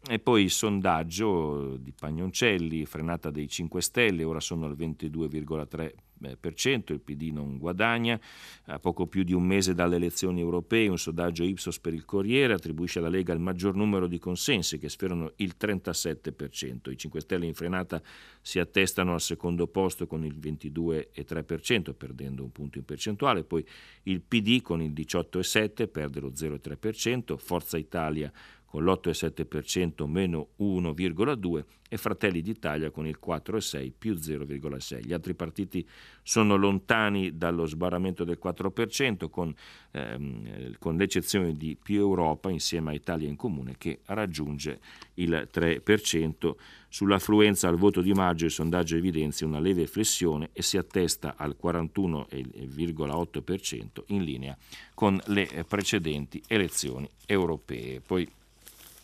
[0.04, 7.00] E poi il sondaggio di Pagnoncelli, frenata dei 5 Stelle, ora sono al 22,3%, il
[7.00, 8.20] PD non guadagna,
[8.64, 12.52] a poco più di un mese dalle elezioni europee un sondaggio Ipsos per il Corriere
[12.52, 17.46] attribuisce alla Lega il maggior numero di consensi che sferano il 37%, i 5 Stelle
[17.46, 18.02] in frenata
[18.40, 23.64] si attestano al secondo posto con il 22,3% perdendo un punto in percentuale, poi
[24.04, 28.32] il PD con il 18,7% perde lo 0,3%, Forza Italia
[28.72, 35.04] con l'8,7% meno 1,2% e Fratelli d'Italia con il 4,6 più 0,6.
[35.04, 35.86] Gli altri partiti
[36.22, 39.54] sono lontani dallo sbarramento del 4% con,
[39.90, 44.80] ehm, con l'eccezione di Più Europa insieme a Italia in Comune che raggiunge
[45.16, 46.56] il 3%.
[46.88, 51.58] Sull'affluenza al voto di maggio il sondaggio evidenzia una leve flessione e si attesta al
[51.62, 54.56] 41,8% in linea
[54.94, 58.00] con le precedenti elezioni europee.
[58.00, 58.26] Poi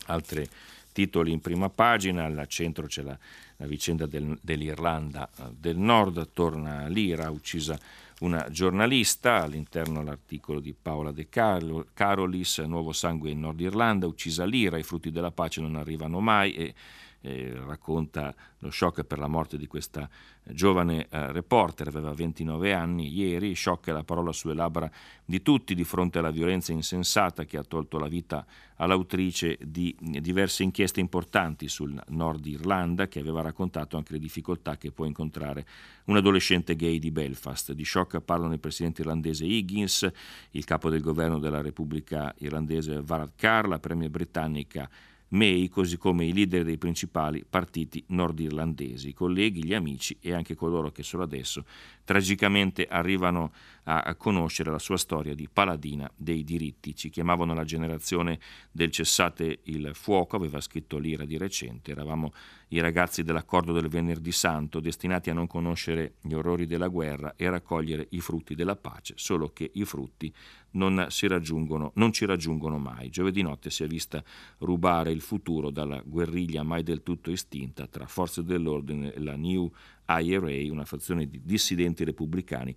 [0.08, 0.48] altri
[0.92, 3.16] titoli in prima pagina, al centro c'è la,
[3.56, 7.78] la vicenda del, dell'Irlanda eh, del Nord, torna l'Ira, uccisa
[8.20, 14.76] una giornalista, all'interno l'articolo di Paola De Carolis, Nuovo sangue in Nord Irlanda, uccisa l'Ira,
[14.76, 16.74] i frutti della pace non arrivano mai e
[17.20, 20.08] eh, racconta lo shock per la morte di questa
[20.42, 24.90] giovane eh, reporter, aveva 29 anni ieri, shock è la parola sulle labbra
[25.24, 30.62] di tutti di fronte alla violenza insensata che ha tolto la vita all'autrice di diverse
[30.62, 35.66] inchieste importanti sul Nord Irlanda che aveva raccontato anche le difficoltà che può incontrare
[36.04, 37.72] un adolescente gay di Belfast.
[37.72, 40.08] Di shock parlano il presidente irlandese Higgins,
[40.52, 44.88] il capo del governo della Repubblica irlandese Varadkar, la premier britannica
[45.30, 50.54] May, così come i leader dei principali partiti nordirlandesi, i colleghi, gli amici e anche
[50.54, 51.64] coloro che solo adesso
[52.08, 53.52] tragicamente arrivano
[53.90, 56.94] a conoscere la sua storia di paladina dei diritti.
[56.94, 58.38] Ci chiamavano la generazione
[58.70, 62.32] del cessate il fuoco, aveva scritto Lira di recente, eravamo
[62.68, 67.46] i ragazzi dell'accordo del venerdì santo, destinati a non conoscere gli orrori della guerra e
[67.46, 70.32] a raccogliere i frutti della pace, solo che i frutti
[70.72, 73.08] non, non ci raggiungono mai.
[73.08, 74.22] Giovedì notte si è vista
[74.58, 79.72] rubare il futuro dalla guerriglia mai del tutto estinta tra forze dell'ordine e la New
[80.08, 82.74] IRA, una fazione di dissidenti repubblicani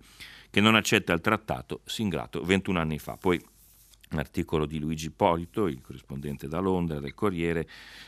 [0.50, 3.16] che non accetta il trattato siglato 21 anni fa.
[3.16, 3.42] Poi
[4.12, 7.66] un articolo di Luigi Polito, il corrispondente da Londra del Corriere,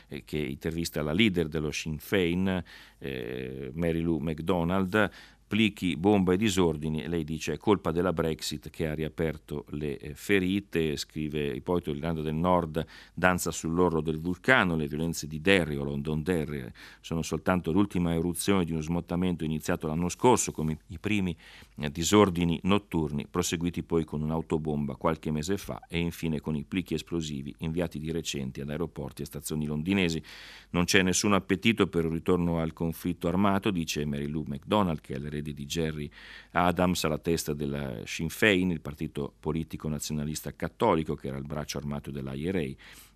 [0.08, 2.62] eh, che intervista la leader dello Sinn Féin,
[2.98, 5.10] eh, Mary Lou MacDonald,
[5.54, 10.14] plichi, bomba e disordini, lei dice è colpa della Brexit che ha riaperto le eh,
[10.14, 15.84] ferite, scrive Ippolito l'Irlanda del Nord danza sull'orlo del vulcano, le violenze di Derry o
[15.84, 16.68] Londonderry
[17.00, 21.36] sono soltanto l'ultima eruzione di uno smottamento iniziato l'anno scorso come i primi
[21.76, 26.94] eh, disordini notturni, proseguiti poi con un'autobomba qualche mese fa e infine con i plichi
[26.94, 30.20] esplosivi inviati di recente ad aeroporti e stazioni londinesi.
[30.70, 35.14] Non c'è nessun appetito per un ritorno al conflitto armato, dice Mary Lou MacDonald, che
[35.14, 36.10] è l'erede di Jerry
[36.52, 41.76] Adams alla testa del Sinn Féin, il partito politico nazionalista cattolico che era il braccio
[41.76, 42.62] armato dell'IRA.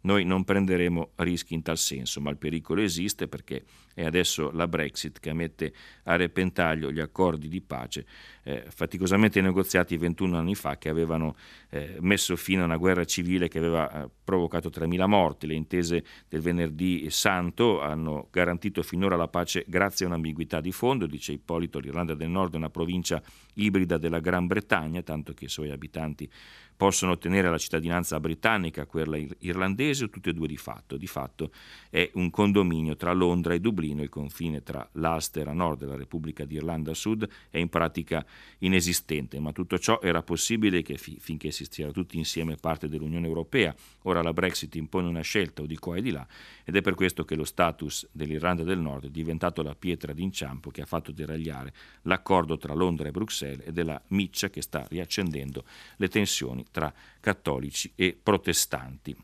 [0.03, 4.69] Noi non prenderemo rischi in tal senso, ma il pericolo esiste perché è adesso la
[4.69, 5.73] Brexit che mette
[6.05, 8.07] a repentaglio gli accordi di pace
[8.45, 11.35] eh, faticosamente negoziati 21 anni fa che avevano
[11.71, 15.47] eh, messo fine a una guerra civile che aveva eh, provocato 3.000 morti.
[15.49, 21.07] Le intese del venerdì santo hanno garantito finora la pace grazie a un'ambiguità di fondo,
[21.07, 23.21] dice Ippolito, l'Irlanda del Nord è una provincia
[23.55, 26.31] ibrida della Gran Bretagna, tanto che i suoi abitanti
[26.79, 30.97] possono ottenere la cittadinanza britannica, quella irlandese o tutte e due di fatto.
[30.97, 31.51] Di fatto
[31.91, 35.97] è un condominio tra Londra e Dublino, il confine tra l'Ulster a nord e la
[35.97, 38.25] Repubblica d'Irlanda a sud è in pratica
[38.59, 43.75] inesistente, ma tutto ciò era possibile fi- finché si stiano tutti insieme parte dell'Unione Europea.
[44.03, 46.25] Ora la Brexit impone una scelta o di qua e di là
[46.63, 50.71] ed è per questo che lo status dell'Irlanda del Nord è diventato la pietra d'inciampo
[50.71, 54.87] che ha fatto deragliare l'accordo tra Londra e Bruxelles ed è la miccia che sta
[54.89, 55.65] riaccendendo
[55.97, 59.17] le tensioni tra cattolici e protestanti.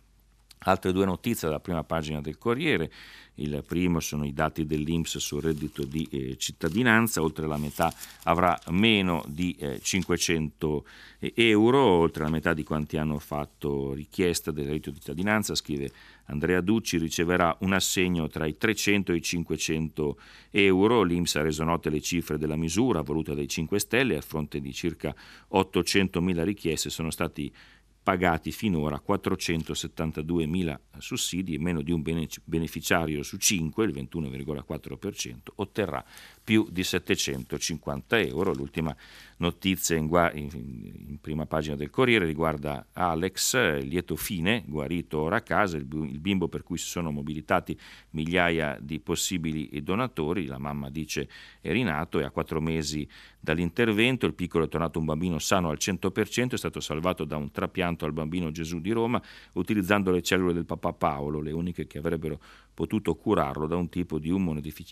[0.64, 2.90] Altre due notizie dalla prima pagina del Corriere.
[3.38, 7.92] Il primo sono i dati dell'Inps sul reddito di eh, cittadinanza, oltre la metà
[8.24, 10.84] avrà meno di eh, 500
[11.34, 15.90] euro, oltre la metà di quanti hanno fatto richiesta del reddito di cittadinanza, scrive
[16.26, 20.18] Andrea Ducci, riceverà un assegno tra i 300 e i 500
[20.52, 21.02] euro.
[21.02, 24.72] L'Inps ha reso note le cifre della misura voluta dai 5 Stelle, a fronte di
[24.72, 25.14] circa
[25.48, 27.52] 800 mila richieste sono stati
[28.04, 32.02] pagati finora 472 mila sussidi, meno di un
[32.44, 36.04] beneficiario su 5, il 21,4%, otterrà
[36.44, 38.52] più di 750 euro.
[38.52, 38.94] L'ultima
[39.38, 40.48] notizia in, in,
[41.08, 46.20] in, prima pagina del Corriere riguarda Alex, lieto fine, guarito ora a casa, il, il
[46.20, 47.76] bimbo per cui si sono mobilitati
[48.10, 50.46] migliaia di possibili donatori.
[50.46, 51.28] La mamma dice
[51.60, 53.08] è rinato e a quattro mesi
[53.40, 57.50] dall'intervento il piccolo è tornato un bambino sano al 100%, è stato salvato da un
[57.50, 59.20] trapianto al bambino Gesù di Roma
[59.54, 62.40] utilizzando le cellule del papà Paolo, le uniche che avrebbero
[62.74, 64.28] potuto curarlo da un tipo di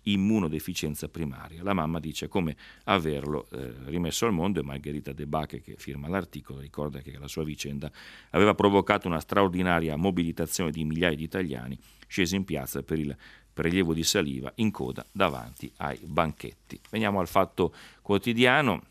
[0.04, 1.62] immunodeficienza primaria.
[1.62, 6.08] La mamma dice come averlo eh, rimesso al mondo e Margherita De Bacche che firma
[6.08, 7.90] l'articolo ricorda che la sua vicenda
[8.30, 13.16] aveva provocato una straordinaria mobilitazione di migliaia di italiani scesi in piazza per il
[13.52, 16.80] prelievo di saliva in coda davanti ai banchetti.
[16.90, 18.82] Veniamo al fatto quotidiano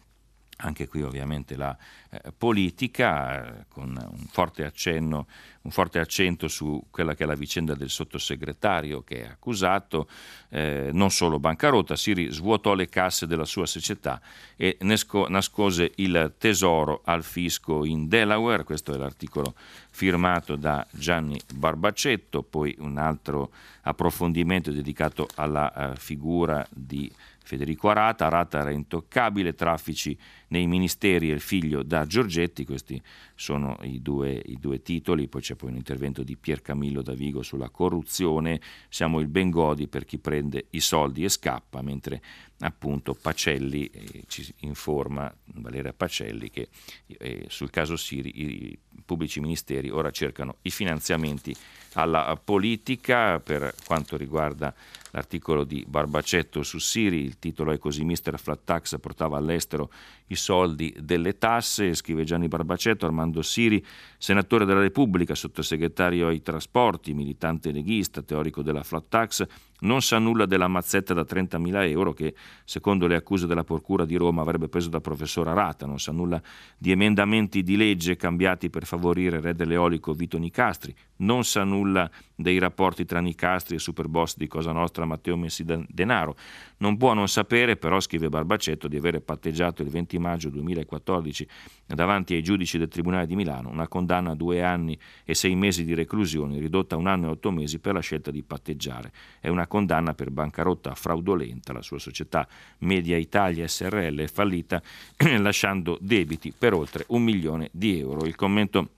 [0.62, 1.76] anche qui ovviamente la
[2.10, 5.28] eh, politica, eh, con un forte, accenno,
[5.62, 10.08] un forte, accento su quella che è la vicenda del sottosegretario che è accusato,
[10.50, 14.22] eh, non solo bancarotta, Siri svuotò le casse della sua società
[14.56, 19.56] e nesco, nascose il tesoro al fisco in Delaware, questo è l'articolo
[19.92, 23.52] firmato da Gianni Barbacetto, poi un altro
[23.84, 27.12] approfondimento dedicato alla uh, figura di
[27.44, 33.02] Federico Arata, Arata era intoccabile, traffici nei ministeri e il figlio da Giorgetti, questi
[33.36, 37.14] sono i due, i due, titoli, poi c'è poi un intervento di Pier Camillo da
[37.14, 42.22] Vigo sulla corruzione, siamo il Bengodi per chi prende i soldi e scappa, mentre
[42.60, 46.70] appunto Pacelli eh, ci informa, Valeria Pacelli, che
[47.08, 51.56] eh, sul caso Siri i pubblici ministeri ora cercano i finanziamenti
[51.94, 54.74] alla politica per quanto riguarda
[55.12, 59.92] l'articolo di Barbacetto su Siri, il titolo è così Mister Flat Tax portava all'estero
[60.28, 63.84] i soldi delle tasse, scrive Gianni Barbacetto, Armando Siri,
[64.18, 69.46] senatore della Repubblica, sottosegretario ai trasporti, militante leghista, teorico della flat tax,
[69.82, 74.16] non sa nulla della mazzetta da 30.000 euro che, secondo le accuse della Procura di
[74.16, 76.42] Roma, avrebbe preso dal professor Arata, non sa nulla
[76.78, 82.10] di emendamenti di legge cambiati per favorire il re dell'eolico Vito Nicastri, non sa nulla
[82.36, 86.36] dei rapporti tra Nicastri e superboss di Cosa Nostra Matteo Messi Denaro.
[86.78, 91.48] Non può non sapere, però, scrive Barbacetto, di avere patteggiato il 20 maggio 2014
[91.86, 95.84] davanti ai giudici del Tribunale di Milano una condanna a due anni e sei mesi
[95.84, 99.12] di reclusione ridotta a un anno e otto mesi per la scelta di patteggiare.
[99.40, 101.74] È una condanna per bancarotta fraudolenta.
[101.74, 102.48] La sua società
[102.80, 104.82] Media Italia SRL è fallita
[105.40, 108.26] lasciando debiti per oltre un milione di euro.
[108.26, 108.90] Il commento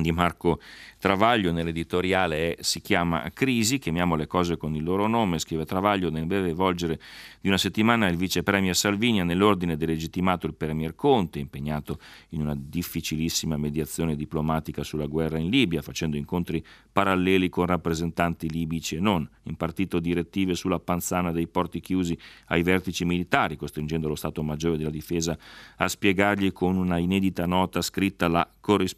[0.00, 0.60] di Marco
[0.98, 6.10] Travaglio nell'editoriale è, si chiama Crisi, chiamiamo le cose con il loro nome, scrive Travaglio,
[6.10, 7.00] nel breve volgere
[7.40, 11.98] di una settimana il vice premier Salvini ha nell'ordine delegittimato il premier Conte, impegnato
[12.30, 18.94] in una difficilissima mediazione diplomatica sulla guerra in Libia, facendo incontri paralleli con rappresentanti libici
[18.94, 24.42] e non, impartito direttive sulla panzana dei porti chiusi ai vertici militari, costringendo lo Stato
[24.44, 25.36] Maggiore della Difesa
[25.76, 28.48] a spiegargli con una inedita nota scritta la,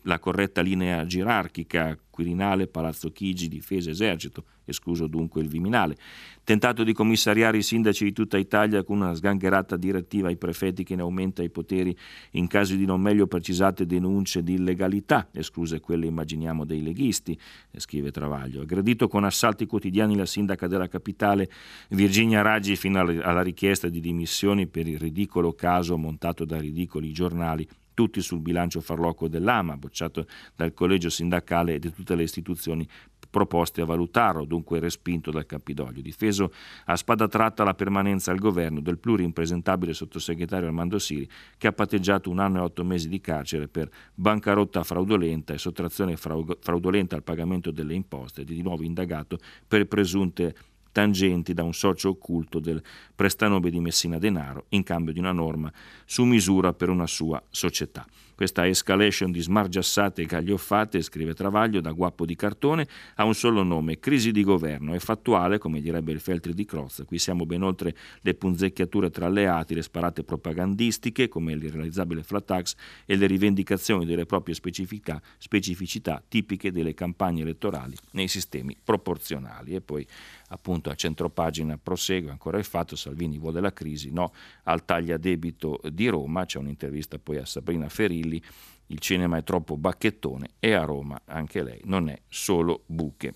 [0.02, 5.96] la corretta linea gerarchica Quirinale, Palazzo Chigi, Difesa, Esercito, escluso dunque il Viminale.
[6.44, 10.94] Tentato di commissariare i sindaci di tutta Italia con una sgangherata direttiva ai prefetti che
[10.94, 11.96] ne aumenta i poteri
[12.32, 17.36] in caso di non meglio precisate denunce di illegalità, escluse quelle immaginiamo dei leghisti,
[17.76, 18.62] scrive Travaglio.
[18.62, 21.50] Aggredito con assalti quotidiani la sindaca della capitale
[21.88, 27.66] Virginia Raggi fino alla richiesta di dimissioni per il ridicolo caso montato da ridicoli giornali
[27.94, 32.86] tutti sul bilancio farlocco dell'AMA, bocciato dal collegio sindacale e di tutte le istituzioni
[33.34, 36.02] proposte a valutarlo, dunque respinto dal Campidoglio.
[36.02, 36.52] Difeso
[36.84, 41.28] a spada tratta la permanenza al governo del plurimpresentabile sottosegretario Armando Siri,
[41.58, 46.16] che ha patteggiato un anno e otto mesi di carcere per bancarotta fraudolenta e sottrazione
[46.16, 50.54] fraudolenta al pagamento delle imposte ed è di nuovo indagato per presunte
[50.94, 52.80] tangenti da un socio occulto del
[53.16, 55.72] prestanome di Messina Denaro in cambio di una norma
[56.06, 58.06] su misura per una sua società.
[58.34, 63.62] Questa escalation di smargiassate e gaglioffate, scrive Travaglio, da guappo di cartone, ha un solo
[63.62, 64.94] nome, crisi di governo.
[64.94, 67.04] È fattuale, come direbbe il Feltri di Crozza.
[67.04, 72.74] Qui siamo ben oltre le punzecchiature tra alleati, le sparate propagandistiche, come l'irrealizzabile flat tax,
[73.06, 79.74] e le rivendicazioni delle proprie specificità, specificità tipiche delle campagne elettorali nei sistemi proporzionali.
[79.74, 80.06] E poi
[80.48, 84.32] appunto a centropagina prosegue ancora il fatto Salvini vuole la crisi, no
[84.64, 87.88] al tagliadebito di Roma, c'è un'intervista poi a Sabrina
[88.24, 88.42] Ferilli,
[88.88, 93.34] il cinema è troppo bacchettone e a Roma anche lei non è solo buche.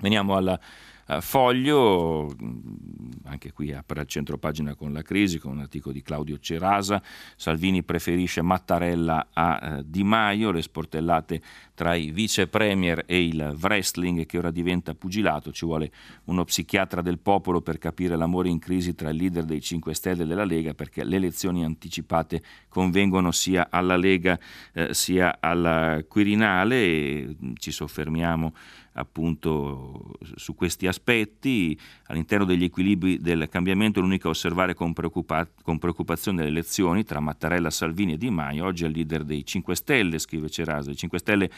[0.00, 0.58] Veniamo alla
[1.20, 2.30] Foglio,
[3.24, 7.02] anche qui apre il centro pagina con la crisi, con un articolo di Claudio Cerasa,
[7.34, 11.40] Salvini preferisce Mattarella a uh, Di Maio, le sportellate
[11.74, 15.90] tra i vice premier e il wrestling che ora diventa pugilato, ci vuole
[16.24, 20.24] uno psichiatra del popolo per capire l'amore in crisi tra il leader dei 5 Stelle
[20.24, 24.38] e della Lega perché le elezioni anticipate convengono sia alla Lega
[24.72, 26.76] eh, sia al Quirinale.
[26.76, 28.52] E ci soffermiamo
[28.98, 31.78] appunto su questi aspetti.
[32.06, 37.20] All'interno degli equilibri del cambiamento l'unico a osservare con, preoccupa- con preoccupazione le elezioni tra
[37.20, 38.64] Mattarella, Salvini e Di Maio.
[38.64, 40.90] Oggi è il leader dei 5 Stelle, scrive Cerasa.
[40.90, 41.50] I 5 Stelle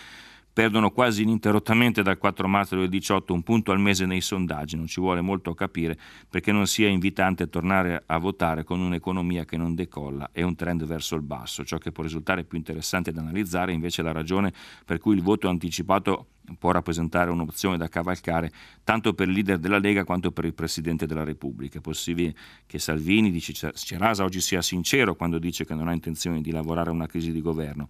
[0.52, 5.00] perdono quasi ininterrottamente dal 4 marzo 2018 un punto al mese nei sondaggi, non ci
[5.00, 5.96] vuole molto a capire
[6.28, 10.84] perché non sia invitante tornare a votare con un'economia che non decolla e un trend
[10.84, 11.64] verso il basso.
[11.64, 14.52] Ciò che può risultare più interessante da analizzare è invece la ragione
[14.84, 16.26] per cui il voto anticipato
[16.58, 18.50] può rappresentare un'opzione da cavalcare
[18.82, 21.78] tanto per il leader della Lega quanto per il Presidente della Repubblica.
[21.78, 22.34] È possibile
[22.66, 26.90] che Salvini, dice Cerasa, oggi sia sincero quando dice che non ha intenzione di lavorare
[26.90, 27.88] a una crisi di governo,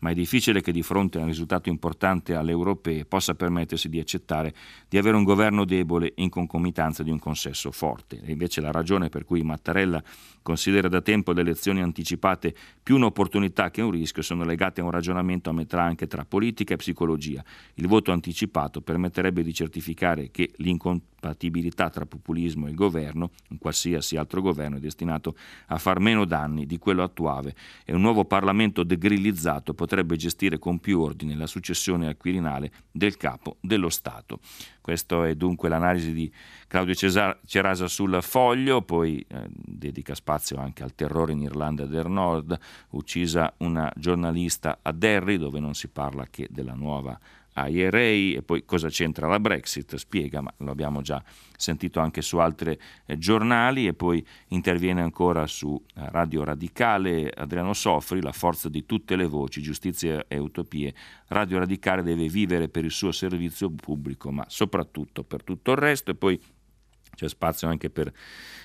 [0.00, 3.98] ma è difficile che di fronte a un risultato importante alle europee possa permettersi di
[3.98, 4.54] accettare
[4.88, 8.20] di avere un governo debole in concomitanza di un consesso forte.
[8.22, 10.02] E invece la ragione per cui Mattarella
[10.42, 14.90] considera da tempo le elezioni anticipate più un'opportunità che un rischio sono legate a un
[14.90, 17.42] ragionamento a metà anche tra politica e psicologia.
[17.74, 24.40] Il voto anticipato permetterebbe di certificare che l'incompatibilità tra populismo e governo, un qualsiasi altro
[24.40, 29.74] governo, è destinato a far meno danni di quello attuale e un nuovo Parlamento degrillizzato
[29.74, 34.40] potrebbe gestire con più ordine la successione al Quirinale del capo dello Stato.
[34.80, 36.32] Questa è dunque l'analisi di
[36.68, 42.08] Claudio Cesar- Cerasa sul foglio, poi eh, dedica spazio anche al terrore in Irlanda del
[42.08, 42.58] Nord,
[42.92, 47.20] uccisa una giornalista a Derry dove non si parla che della nuova
[47.54, 51.22] IRA e poi cosa c'entra la Brexit, spiega, ma lo abbiamo già
[51.56, 57.72] sentito anche su altri eh, giornali e poi interviene ancora su eh, Radio Radicale Adriano
[57.72, 60.94] Soffri, la forza di tutte le voci, giustizia e utopie.
[61.28, 66.10] Radio Radicale deve vivere per il suo servizio pubblico, ma soprattutto per tutto il resto
[66.10, 66.40] e poi
[67.14, 68.10] c'è spazio anche per,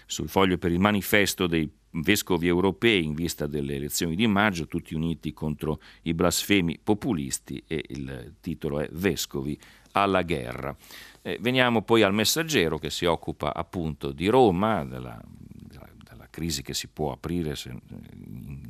[0.05, 4.93] sul foglio per il manifesto dei vescovi europei in vista delle elezioni di maggio, tutti
[4.93, 9.57] uniti contro i blasfemi populisti e il titolo è Vescovi
[9.91, 10.75] alla guerra.
[11.21, 16.61] Eh, veniamo poi al messaggero che si occupa appunto di Roma, della, della, della crisi
[16.61, 17.75] che si può aprire se,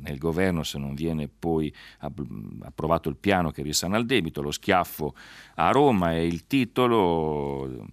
[0.00, 5.14] nel governo se non viene poi approvato il piano che risana il debito, lo schiaffo
[5.56, 7.86] a Roma e il titolo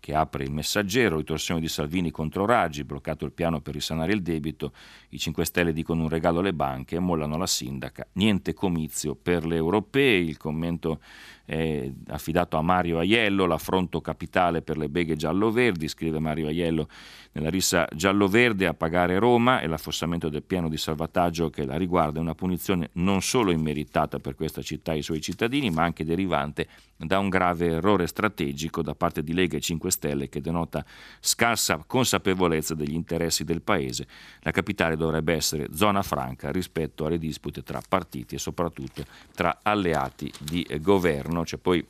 [0.00, 4.22] che apre il messaggero, ritorsione di Salvini contro Raggi, bloccato il piano per risanare il
[4.22, 4.72] debito,
[5.10, 9.46] i 5 Stelle dicono un regalo alle banche e mollano la sindaca, niente comizio per
[9.46, 11.00] le europee, il commento
[11.44, 16.88] è affidato a Mario Aiello, l'affronto capitale per le beghe giallo-verdi, scrive Mario Aiello
[17.32, 22.18] nella rissa giallo-verde a pagare Roma e l'affossamento del piano di salvataggio che la riguarda
[22.18, 26.04] è una punizione non solo immeritata per questa città e i suoi cittadini, ma anche
[26.04, 30.84] derivante da un grave errore strategico da parte di Lega e 5 Stelle che denota
[31.20, 34.06] scarsa consapevolezza degli interessi del Paese.
[34.40, 39.04] La capitale dovrebbe essere zona franca rispetto alle dispute tra partiti e soprattutto
[39.34, 41.33] tra alleati di governo.
[41.42, 41.84] C'è poi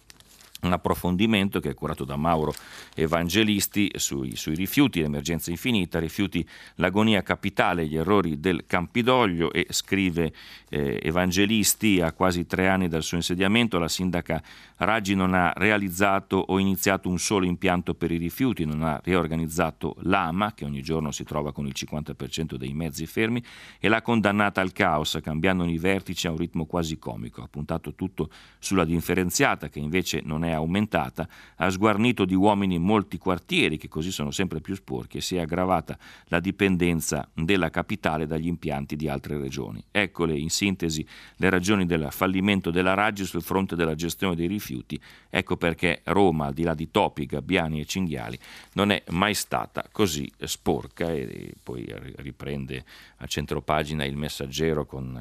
[0.67, 2.53] un approfondimento che è curato da Mauro
[2.95, 6.47] Evangelisti sui, sui, rifiuti, l'emergenza infinita, rifiuti,
[6.77, 10.33] l'agonia capitale, gli errori del Campidoglio e scrive
[10.69, 14.43] eh, Evangelisti a quasi tre anni dal suo insediamento la sindaca
[14.77, 19.95] Raggi non ha realizzato o iniziato un solo impianto per i rifiuti, non ha riorganizzato
[20.01, 23.43] l'AMA che ogni giorno si trova con il 50% dei mezzi fermi
[23.79, 27.95] e l'ha condannata al caos cambiando i vertici a un ritmo quasi comico, ha puntato
[27.95, 33.89] tutto sulla differenziata che invece non è aumentata, ha sguarnito di uomini molti quartieri che
[33.89, 38.97] così sono sempre più sporchi e si è aggravata la dipendenza della capitale dagli impianti
[38.97, 39.83] di altre regioni.
[39.91, 45.01] Eccole in sintesi le ragioni del fallimento della Raggi sul fronte della gestione dei rifiuti,
[45.29, 48.39] ecco perché Roma, al di là di topi, gabbiani e cinghiali,
[48.73, 52.85] non è mai stata così sporca e poi riprende
[53.19, 55.13] a centropagina il messaggero con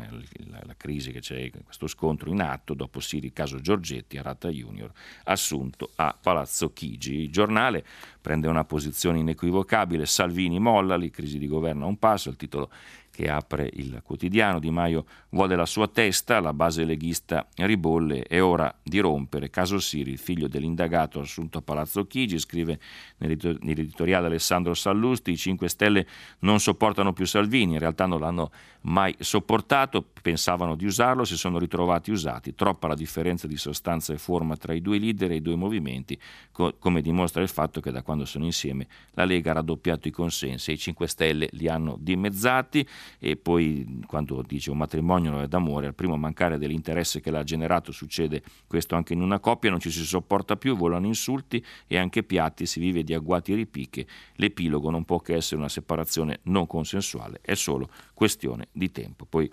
[0.48, 4.92] la crisi che c'è, questo scontro in atto dopo Siri caso Giorgetti, Arata Junior,
[5.26, 7.22] assunto a Palazzo Chigi.
[7.22, 7.86] Il giornale
[8.22, 12.70] prende una posizione inequivocabile, Salvini molla, la crisi di governo a un passo, il titolo
[13.14, 14.58] che apre il quotidiano.
[14.58, 19.52] Di Maio vuole la sua testa, la base leghista ribolle, è ora di rompere.
[19.52, 22.80] Caso Siri, il figlio dell'indagato assunto a Palazzo Chigi, scrive
[23.18, 26.08] nell'editoriale Alessandro Sallusti, i 5 Stelle
[26.40, 28.52] non sopportano più Salvini, in realtà non l'hanno
[28.82, 34.18] mai sopportato, pensavano di usarlo, si sono ritrovati usati, troppa la differenza di sostanza e
[34.18, 36.20] forma tra i due leader e i due movimenti,
[36.52, 40.12] co- come dimostra il fatto che da quando sono insieme la Lega ha raddoppiato i
[40.12, 42.86] consensi e i 5 Stelle li hanno dimezzati
[43.20, 47.44] e poi quando dice un matrimonio non è d'amore, al primo mancare dell'interesse che l'ha
[47.44, 51.98] generato succede questo anche in una coppia, non ci si sopporta più, volano insulti e
[51.98, 56.40] anche piatti, si vive di agguati e ripicche, l'epilogo non può che essere una separazione
[56.44, 59.26] non consensuale, è solo questione di tempo.
[59.26, 59.52] Poi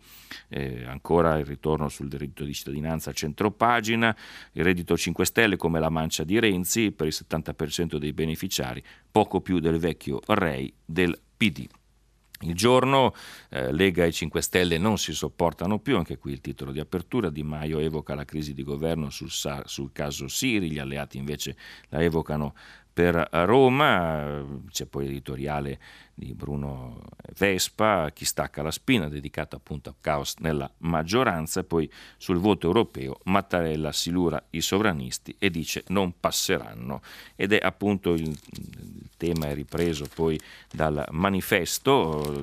[0.48, 4.16] eh, ancora il ritorno sul diritto di cittadinanza a centropagina,
[4.52, 9.40] il reddito 5 Stelle come la mancia di Renzi per il 70% dei beneficiari, poco
[9.40, 11.66] più del vecchio rei del PD.
[12.42, 13.12] Il giorno
[13.50, 17.28] eh, Lega e 5 Stelle non si sopportano più, anche qui il titolo di apertura,
[17.28, 21.54] Di Maio evoca la crisi di governo sul, sul caso Siri, gli alleati invece
[21.90, 22.54] la evocano
[22.92, 25.78] per Roma, c'è poi l'editoriale
[26.20, 27.00] di Bruno
[27.38, 33.20] Vespa, Chi stacca la spina, dedicato appunto al caos nella maggioranza, poi sul voto europeo
[33.24, 37.00] Mattarella si lura i sovranisti e dice non passeranno.
[37.34, 40.38] Ed è appunto il, il tema è ripreso poi
[40.70, 42.42] dal manifesto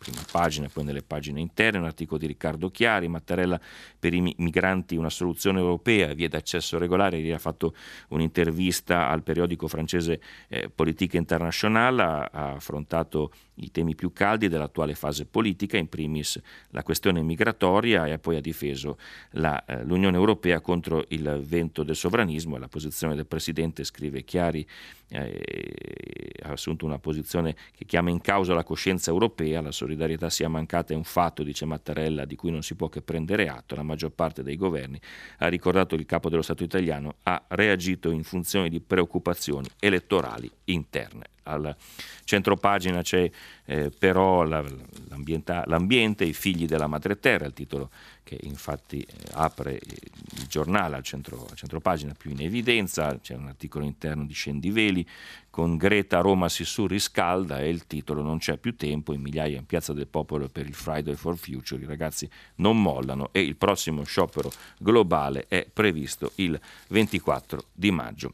[0.00, 3.60] prima pagina, poi nelle pagine interne, un articolo di Riccardo Chiari, Mattarella
[3.98, 7.74] per i migranti una soluzione europea, via d'accesso regolare, ieri ha fatto
[8.08, 13.30] un'intervista al periodico francese eh, Politique Internationale, ha, ha affrontato
[13.60, 16.40] i temi più caldi dell'attuale fase politica, in primis
[16.70, 18.98] la questione migratoria e poi ha difeso
[19.32, 24.24] la, eh, l'Unione Europea contro il vento del sovranismo e la posizione del Presidente, scrive
[24.24, 24.66] Chiari,
[25.08, 30.48] eh, ha assunto una posizione che chiama in causa la coscienza europea, la solidarietà sia
[30.48, 33.82] mancata è un fatto, dice Mattarella, di cui non si può che prendere atto, la
[33.82, 35.00] maggior parte dei governi,
[35.38, 41.38] ha ricordato il capo dello Stato italiano, ha reagito in funzione di preoccupazioni elettorali interne
[41.44, 41.74] al
[42.24, 43.30] centro pagina c'è
[43.64, 44.64] eh, però la,
[45.08, 47.90] l'ambiente, i figli della madre terra, il titolo
[48.22, 53.34] che infatti eh, apre il giornale al centro, al centro, pagina più in evidenza, c'è
[53.34, 55.06] un articolo interno di Scendiveli
[55.50, 59.66] con Greta Roma si surriscalda e il titolo non c'è più tempo, in migliaia in
[59.66, 64.04] Piazza del Popolo per il Friday for Future, i ragazzi non mollano e il prossimo
[64.04, 68.32] sciopero globale è previsto il 24 di maggio.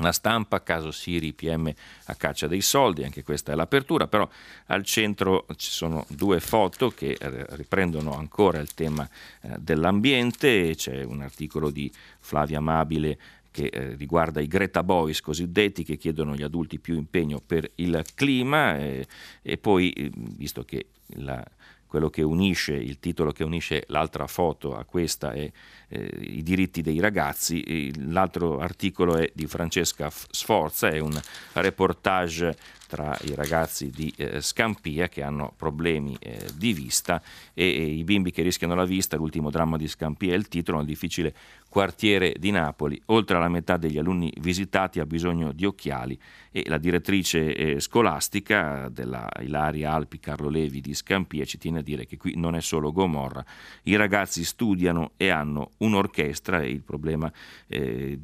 [0.00, 1.72] La stampa, caso Siri, PM
[2.04, 4.28] a caccia dei soldi, anche questa è l'apertura, però
[4.66, 9.08] al centro ci sono due foto che eh, riprendono ancora il tema
[9.42, 13.18] eh, dell'ambiente, c'è un articolo di Flavia Amabile
[13.50, 18.02] che eh, riguarda i Greta Boys cosiddetti che chiedono agli adulti più impegno per il
[18.14, 19.06] clima e
[19.60, 20.86] poi, visto che
[21.16, 21.44] la,
[21.90, 25.50] quello che unisce, il titolo che unisce l'altra foto a questa è
[25.90, 31.20] i diritti dei ragazzi, l'altro articolo è di Francesca Sforza, è un
[31.54, 32.56] reportage
[32.90, 37.22] tra i ragazzi di eh, Scampia che hanno problemi eh, di vista
[37.54, 40.78] e, e, i bimbi che rischiano la vista, l'ultimo dramma di Scampia è il titolo,
[40.78, 41.32] un difficile
[41.68, 46.18] quartiere di Napoli, oltre alla metà degli alunni visitati ha bisogno di occhiali
[46.50, 51.82] e la direttrice eh, scolastica della Ilaria Alpi Carlo Levi di Scampia ci tiene a
[51.82, 53.44] dire che qui non è solo Gomorra,
[53.84, 57.32] i ragazzi studiano e hanno un'orchestra il problema
[57.68, 58.18] eh,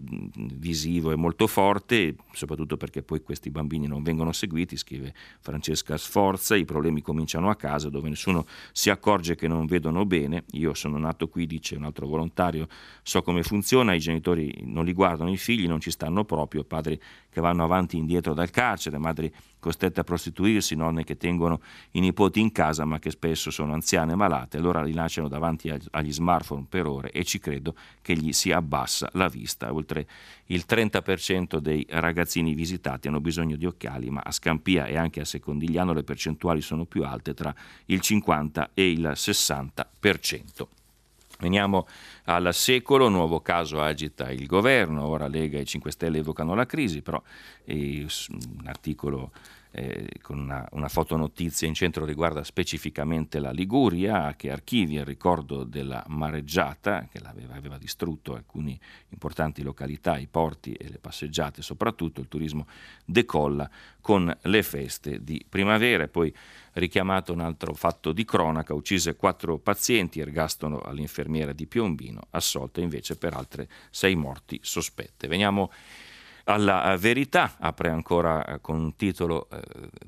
[0.55, 6.57] visivo è molto forte, soprattutto perché poi questi bambini non vengono seguiti, scrive Francesca Sforza,
[6.57, 10.99] i problemi cominciano a casa dove nessuno si accorge che non vedono bene, io sono
[10.99, 12.67] nato qui, dice un altro volontario,
[13.03, 16.65] so come come funziona, i genitori non li guardano, i figli non ci stanno proprio,
[16.65, 16.99] padri
[17.37, 21.61] che vanno avanti e indietro dal carcere, madri costrette a prostituirsi, nonne che tengono
[21.91, 25.71] i nipoti in casa ma che spesso sono anziane e malate, allora li lasciano davanti
[25.91, 29.71] agli smartphone per ore e ci credo che gli si abbassa la vista.
[29.71, 30.07] Oltre
[30.47, 35.27] il 30% dei ragazzini visitati hanno bisogno di occhiali, ma a Scampia e anche a
[35.27, 40.86] Secondigliano le percentuali sono più alte tra il 50 e il 60%.
[41.39, 41.87] Veniamo
[42.25, 47.03] al secolo, nuovo caso agita il governo, ora Lega e 5 Stelle evocano la crisi,
[47.03, 47.23] però
[47.65, 49.33] eh, un articolo
[49.79, 55.65] eh, con una, una fotonotizia in centro riguarda specificamente la Liguria, che archivia il ricordo
[55.65, 58.79] della mareggiata che aveva, distrutto alcune
[59.11, 62.67] importanti località, i porti e le passeggiate, soprattutto il turismo
[63.05, 63.69] decolla
[64.01, 66.05] con le feste di primavera.
[66.05, 66.35] E poi
[66.73, 73.17] richiamato un altro fatto di cronaca, uccise quattro pazienti, ergastolo all'infermiera di Piombino, assolta invece
[73.17, 75.29] per altre sei morti sospette.
[75.29, 75.71] Veniamo
[76.49, 79.61] alla eh, verità, apre ancora eh, con un titolo eh,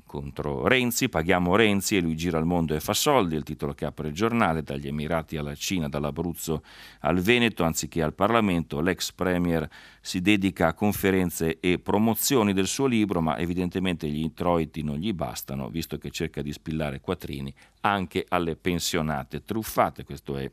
[0.05, 3.85] contro Renzi, paghiamo Renzi e lui gira il mondo e fa soldi, il titolo che
[3.85, 6.63] apre il giornale, dagli Emirati alla Cina, dall'Abruzzo
[7.01, 9.67] al Veneto, anziché al Parlamento, l'ex Premier
[9.99, 15.11] si dedica a conferenze e promozioni del suo libro, ma evidentemente gli introiti non gli
[15.11, 19.43] bastano, visto che cerca di spillare quattrini anche alle pensionate.
[19.43, 20.49] Truffate, questo è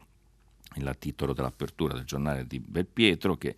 [0.75, 3.55] il titolo dell'apertura del giornale di Belpietro che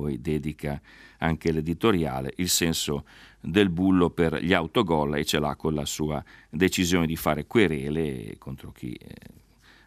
[0.00, 0.80] poi dedica
[1.18, 3.04] anche l'editoriale, il senso
[3.38, 8.36] del bullo per gli autogol e ce l'ha con la sua decisione di fare querele
[8.38, 8.92] contro chi...
[8.92, 9.38] Eh,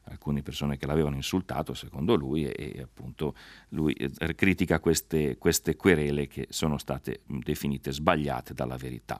[0.07, 3.35] alcune persone che l'avevano insultato secondo lui e, e appunto
[3.69, 9.19] lui eh, critica queste, queste, querele che sono state definite sbagliate dalla verità.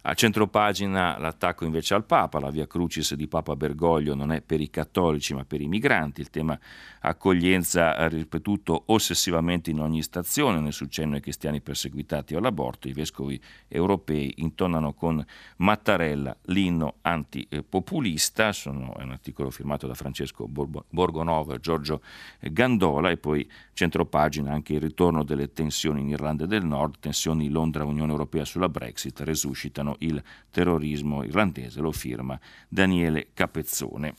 [0.00, 4.60] A centropagina l'attacco invece al Papa, la via Crucis di Papa Bergoglio non è per
[4.60, 6.58] i cattolici ma per i migranti, il tema
[7.00, 13.40] accoglienza ripetuto ossessivamente in ogni stazione, nel cenno ai cristiani perseguitati o all'aborto, i vescovi
[13.66, 15.22] europei intonano con
[15.56, 22.02] Mattarella l'inno antipopulista, Sono, è un articolo firmato da Francesco Borgonovo e Giorgio
[22.40, 28.12] Gandola e poi centropagina anche il ritorno delle tensioni in Irlanda del Nord, tensioni Londra-Unione
[28.12, 34.14] Europea sulla Brexit resuscitano il terrorismo irlandese, lo firma Daniele Capezzone.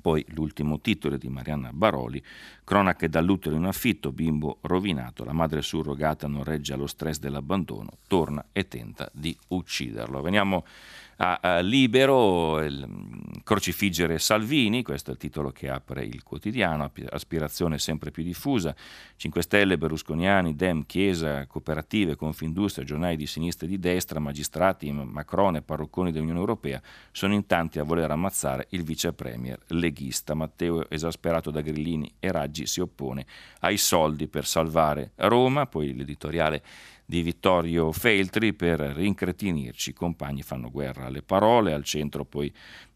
[0.00, 2.22] Poi l'ultimo titolo di Marianna Baroli,
[2.64, 8.44] cronache dall'utero in affitto, bimbo rovinato, la madre surrogata non regge allo stress dell'abbandono, torna
[8.52, 10.20] e tenta di ucciderlo.
[10.20, 10.64] Veniamo
[11.16, 16.90] a, a Libero, il, mm, crocifiggere Salvini, questo è il titolo che apre il quotidiano,
[17.10, 18.74] aspirazione sempre più diffusa,
[19.16, 25.56] 5 Stelle, Berlusconiani, Dem, Chiesa, cooperative, Confindustria, giornali di sinistra e di destra, magistrati, Macron
[25.56, 26.80] e parrocconi dell'Unione Europea
[27.12, 30.34] sono in tanti a voler ammazzare il vice premier leghista.
[30.34, 33.26] Matteo, esasperato da Grillini e Raggi, si oppone
[33.60, 36.62] ai soldi per salvare Roma, poi l'editoriale
[37.04, 39.90] di Vittorio Feltri per rincretinirci.
[39.90, 42.50] I compagni fanno guerra alle parole, al centro poi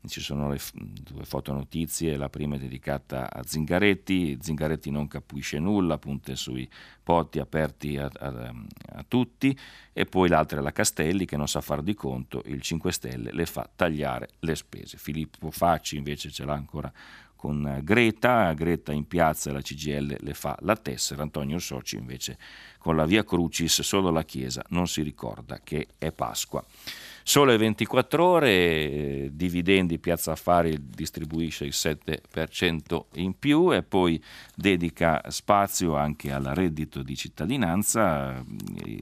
[0.07, 5.99] ci sono le due fotonotizie, la prima è dedicata a Zingaretti, Zingaretti non capisce nulla,
[5.99, 6.67] punte sui
[7.03, 8.55] porti aperti a, a,
[8.93, 9.55] a tutti,
[9.93, 13.33] e poi l'altra è la Castelli che non sa far di conto, il 5 Stelle
[13.33, 14.97] le fa tagliare le spese.
[14.97, 16.91] Filippo Facci invece ce l'ha ancora
[17.37, 22.39] con Greta, Greta in piazza la CGL le fa la tessera, Antonio Soci invece
[22.79, 26.65] con la via Crucis solo la Chiesa non si ricorda che è Pasqua.
[27.29, 34.23] Sole 24 ore, eh, dividendi Piazza Affari distribuisce il 7% in più e poi
[34.55, 38.45] dedica spazio anche al reddito di cittadinanza,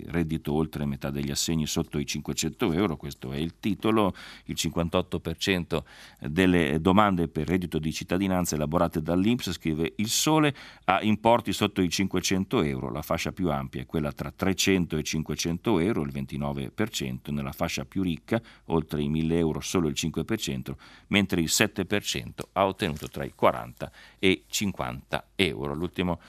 [0.06, 4.14] reddito oltre metà degli assegni sotto i 500 euro, questo è il titolo,
[4.46, 5.82] il 58%
[6.20, 10.54] delle domande per reddito di cittadinanza elaborate dall'Inps, scrive il Sole,
[10.84, 15.02] ha importi sotto i 500 euro, la fascia più ampia è quella tra 300 e
[15.02, 19.94] 500 euro, il 29%, nella fascia più ricca ricca, oltre i 1000 euro solo il
[19.96, 20.74] 5%,
[21.08, 25.74] mentre il 7% ha ottenuto tra i 40 e i 50 euro.
[25.74, 26.20] L'ultimo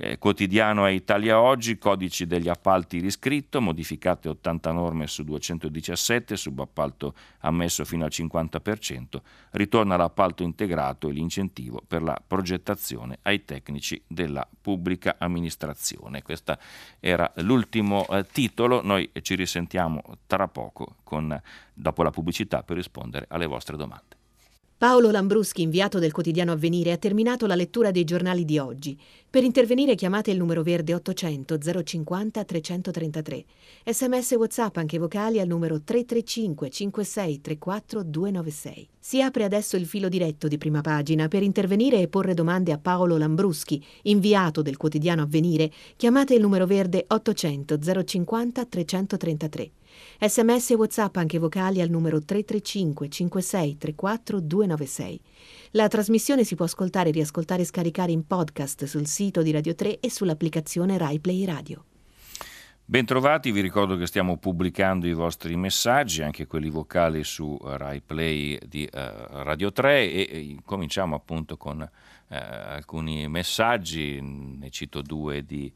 [0.00, 7.14] eh, quotidiano è Italia Oggi, codici degli appalti riscritto, modificate 80 norme su 217, subappalto
[7.40, 9.20] ammesso fino al 50%,
[9.50, 16.22] ritorna l'appalto integrato e l'incentivo per la progettazione ai tecnici della pubblica amministrazione.
[16.22, 16.56] Questo
[17.00, 21.40] era l'ultimo eh, titolo, noi ci risentiamo tra poco con,
[21.74, 24.17] dopo la pubblicità per rispondere alle vostre domande.
[24.78, 28.96] Paolo Lambruschi, inviato del quotidiano Avvenire, ha terminato la lettura dei giornali di oggi.
[29.28, 33.44] Per intervenire chiamate il numero verde 800 050 333.
[33.84, 38.88] Sms WhatsApp anche vocali al numero 335 56 34 296.
[39.00, 41.26] Si apre adesso il filo diretto di prima pagina.
[41.26, 46.66] Per intervenire e porre domande a Paolo Lambruschi, inviato del quotidiano Avvenire, chiamate il numero
[46.66, 49.70] verde 800 050 333.
[50.20, 55.20] Sms e WhatsApp anche vocali al numero 335 56 34 296.
[55.72, 60.00] La trasmissione si può ascoltare, riascoltare e scaricare in podcast sul sito di Radio 3
[60.00, 61.84] e sull'applicazione RaiPlay Radio.
[62.90, 68.58] Bentrovati, vi ricordo che stiamo pubblicando i vostri messaggi, anche quelli vocali su Rai Play
[68.66, 68.98] di uh,
[69.42, 71.86] Radio 3 e, e, cominciamo appunto con uh,
[72.28, 75.70] alcuni messaggi, ne cito due di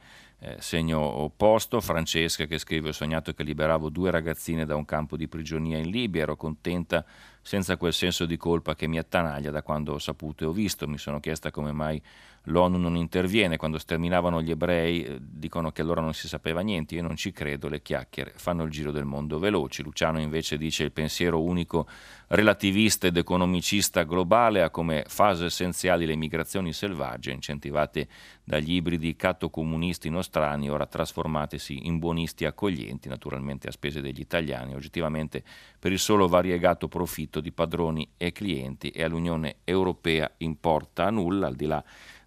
[0.45, 5.17] eh, segno opposto, Francesca che scrive ho sognato che liberavo due ragazzine da un campo
[5.17, 7.05] di prigionia in Libia, ero contenta
[7.41, 10.89] senza quel senso di colpa che mi attanaglia da quando ho saputo e ho visto,
[10.89, 12.03] mi sono chiesta come mai
[12.45, 16.95] l'ONU non interviene, quando sterminavano gli ebrei eh, dicono che allora non si sapeva niente,
[16.95, 19.83] io non ci credo, le chiacchiere fanno il giro del mondo veloci.
[19.83, 21.87] Luciano invece dice il pensiero unico
[22.29, 28.09] relativista ed economicista globale ha come fase essenziali le migrazioni selvagge incentivate
[28.43, 35.45] dagli ibridi catto-comunisti nostrani, ora trasformatesi in buonisti accoglienti, naturalmente a spese degli italiani, oggettivamente
[35.79, 41.55] per il solo variegato profitto di padroni e clienti e all'Unione Europea importa nulla, al
[41.55, 41.85] di là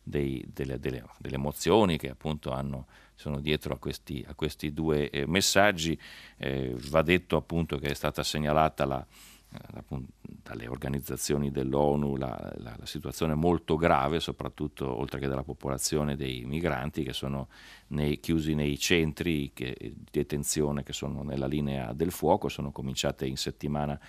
[0.08, 2.86] dei, delle, delle, delle, emozioni che appunto hanno,
[3.16, 5.99] sono dietro a questi, a questi due eh, messaggi.
[6.38, 9.06] Eh, va detto appunto che è stata segnalata la,
[10.43, 16.43] dalle organizzazioni dell'ONU la, la, la, situazione molto grave, soprattutto oltre che della popolazione dei
[16.45, 17.47] migranti che sono
[17.88, 23.26] nei, chiusi nei centri che, di detenzione che sono nella linea del fuoco, sono cominciate
[23.26, 23.99] in settimana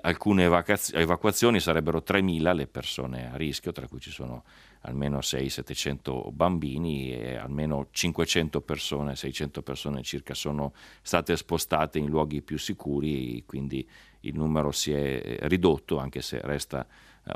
[0.00, 4.44] alcune evacuazioni sarebbero 3.000 le persone a rischio, tra cui ci sono
[4.82, 10.72] almeno 600-700 bambini e almeno 500 persone, 600 persone circa sono
[11.02, 13.86] state spostate in luoghi più sicuri, quindi
[14.20, 16.88] il numero si è ridotto anche se resta eh,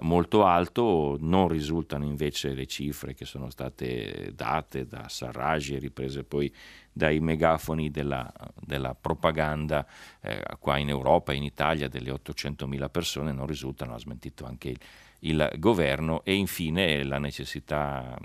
[0.03, 6.23] molto alto, non risultano invece le cifre che sono state date da Sarraj e riprese
[6.23, 6.53] poi
[6.93, 9.87] dai megafoni della, della propaganda
[10.21, 14.79] eh, qua in Europa in Italia delle 800.000 persone, non risultano, ha smentito anche il
[15.21, 18.17] il governo e infine la necessità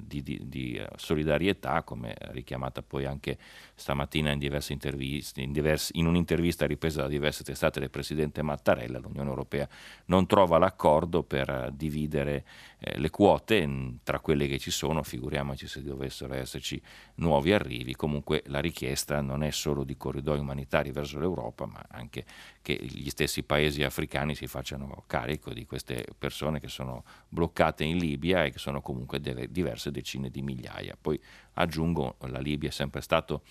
[0.00, 3.36] di, di, di, solidarietà, come richiamata poi anche
[3.74, 8.98] stamattina in, diverse interviste, in, diverse, in un'intervista ripresa da diverse testate del Presidente Mattarella,
[8.98, 9.68] l'Unione Europea
[10.06, 12.44] non trova l'accordo per dividere
[12.80, 16.80] eh, le quote tra quelle che ci sono, figuriamoci se dovessero esserci
[17.16, 22.24] nuovi arrivi, comunque la richiesta non è solo di corridoi umanitari verso l'Europa, ma anche
[22.62, 27.96] che gli stessi paesi africani si facciano carico di queste persone che sono bloccate in
[27.96, 30.96] Libia e che sono comunque diverse decine di migliaia.
[31.00, 31.20] Poi
[31.54, 33.42] aggiungo, la Libia è sempre stato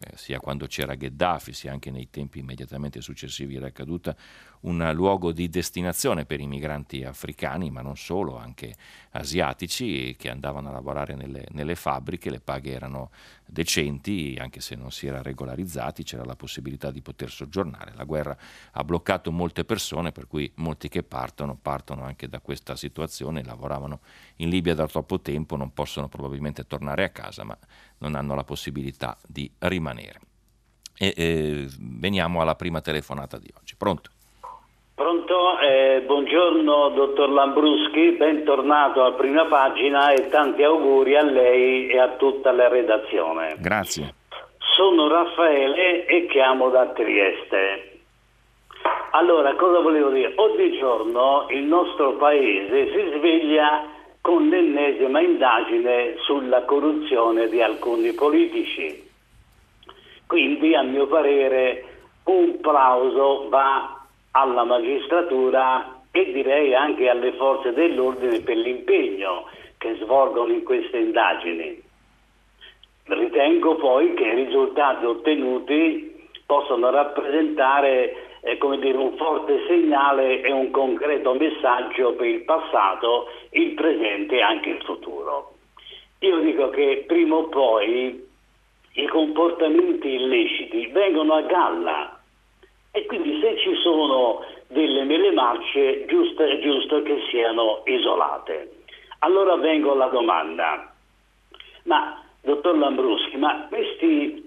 [0.00, 4.16] eh, sia quando c'era Gheddafi, sia anche nei tempi immediatamente successivi alla caduta,
[4.60, 8.74] un luogo di destinazione per i migranti africani, ma non solo, anche
[9.10, 13.10] asiatici che andavano a lavorare nelle, nelle fabbriche, le paghe erano
[13.46, 17.92] decenti, anche se non si era regolarizzati, c'era la possibilità di poter soggiornare.
[17.94, 18.36] La guerra
[18.72, 24.00] ha bloccato molte persone, per cui molti che partono partono anche da questa situazione, lavoravano
[24.36, 27.56] in Libia da troppo tempo, non possono probabilmente tornare a casa, ma
[27.98, 30.20] non hanno la possibilità di rimanere.
[30.96, 33.74] E, e veniamo alla prima telefonata di oggi.
[33.76, 34.10] Pronto?
[34.94, 41.98] Pronto, eh, buongiorno dottor Lambruschi, bentornato a prima pagina e tanti auguri a lei e
[41.98, 43.56] a tutta la redazione.
[43.58, 44.14] Grazie.
[44.76, 48.02] Sono Raffaele e chiamo da Trieste.
[49.10, 50.32] Allora, cosa volevo dire?
[50.36, 53.93] Oggigiorno il nostro paese si sveglia
[54.24, 59.06] con l'ennesima indagine sulla corruzione di alcuni politici.
[60.26, 61.84] Quindi, a mio parere,
[62.24, 69.44] un plauso va alla magistratura e direi anche alle forze dell'ordine per l'impegno
[69.76, 71.82] che svolgono in queste indagini.
[73.04, 80.70] Ritengo poi che i risultati ottenuti possano rappresentare come dire, un forte segnale e un
[80.70, 85.54] concreto messaggio per il passato, il presente e anche il futuro.
[86.20, 88.22] Io dico che prima o poi
[88.96, 92.20] i comportamenti illeciti vengono a galla
[92.92, 98.72] e quindi se ci sono delle mele marce giusto, è giusto che siano isolate.
[99.20, 100.94] Allora vengo alla domanda,
[101.84, 104.43] ma dottor Lambruschi, ma questi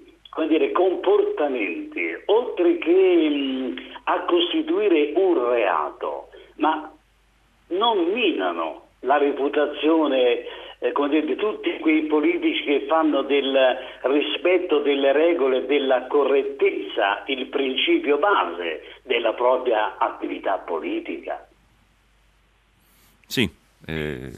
[0.47, 6.91] dire, comportamenti, oltre che mh, a costituire un reato, ma
[7.69, 10.43] non minano la reputazione
[10.80, 17.47] eh, dire, di tutti quei politici che fanno del rispetto delle regole, della correttezza il
[17.47, 21.47] principio base della propria attività politica.
[23.25, 23.49] Sì,
[23.88, 24.32] eh,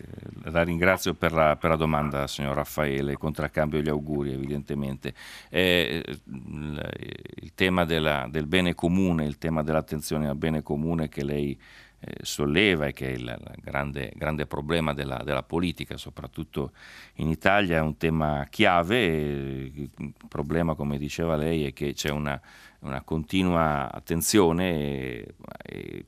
[0.51, 5.13] la ringrazio per la, per la, domanda, signor Raffaele, contraccambio gli auguri evidentemente.
[5.49, 11.59] Eh, il, tema della, del bene comune, il tema dell'attenzione al bene comune che lei
[12.01, 16.71] eh, solleva e che è il, il grande, grande, problema della, della, politica, soprattutto
[17.15, 19.05] in Italia, è un tema chiave.
[19.05, 19.89] Il
[20.27, 22.39] problema, come diceva lei, è che c'è una,
[22.81, 25.35] una continua attenzione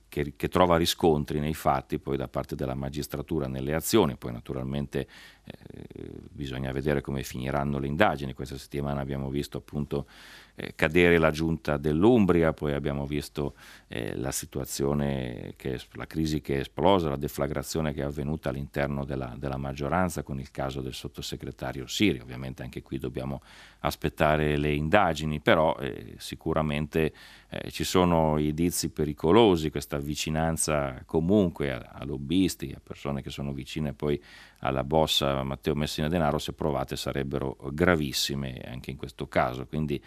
[0.07, 5.07] che, che, trova riscontri nei fatti poi da parte della magistratura nelle azioni, poi naturalmente
[5.43, 8.33] eh, bisogna vedere come finiranno le indagini.
[8.33, 10.07] Questa settimana abbiamo visto appunto
[10.55, 13.55] eh, cadere la giunta dell'Umbria, poi abbiamo visto
[13.87, 19.05] eh, la situazione, che, la crisi che è esplosa, la deflagrazione che è avvenuta all'interno
[19.05, 22.19] della, della maggioranza con il caso del sottosegretario Siri.
[22.19, 23.41] Ovviamente anche qui dobbiamo
[23.79, 26.15] aspettare le indagini, però eh,
[26.61, 27.13] sicuramente
[27.49, 33.51] eh, ci sono indizi pericolosi, questa vicinanza comunque a, a, lobbisti, a persone che sono
[33.51, 34.21] vicine poi
[34.59, 39.65] alla bossa Matteo Messina Denaro, se provate sarebbero gravissime anche in questo caso.
[39.65, 40.01] Quindi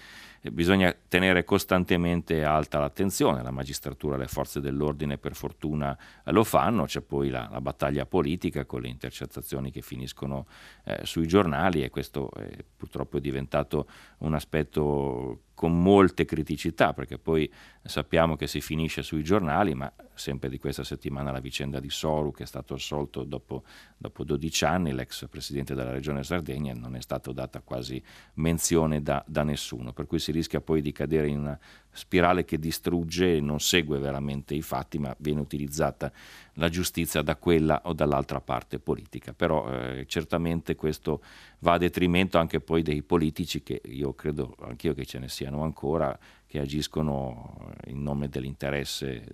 [0.52, 5.96] bisogna tenere costantemente alta l'attenzione, la magistratura, le forze dell'ordine per fortuna
[6.26, 10.46] lo fanno, c'è poi la, la battaglia politica con le intercettazioni che finiscono
[10.84, 13.86] eh, sui giornali e questo eh, purtroppo è diventato
[14.18, 17.50] un aspetto con molte criticità, perché poi
[17.82, 22.32] sappiamo che si finisce sui giornali, ma sempre di questa settimana la vicenda di Soru,
[22.32, 23.64] che è stato assolto dopo,
[23.96, 28.02] dopo 12 anni, l'ex presidente della regione Sardegna, non è stata data quasi
[28.34, 31.58] menzione da, da nessuno, per cui si rischia poi di cadere in una
[31.90, 36.12] spirale che distrugge e non segue veramente i fatti, ma viene utilizzata
[36.54, 39.32] la giustizia da quella o dall'altra parte politica.
[39.32, 41.22] Però eh, certamente questo
[41.60, 45.62] va a detrimento anche poi dei politici che io credo anch'io che ce ne siano
[45.62, 49.24] ancora che agiscono in nome dell'interesse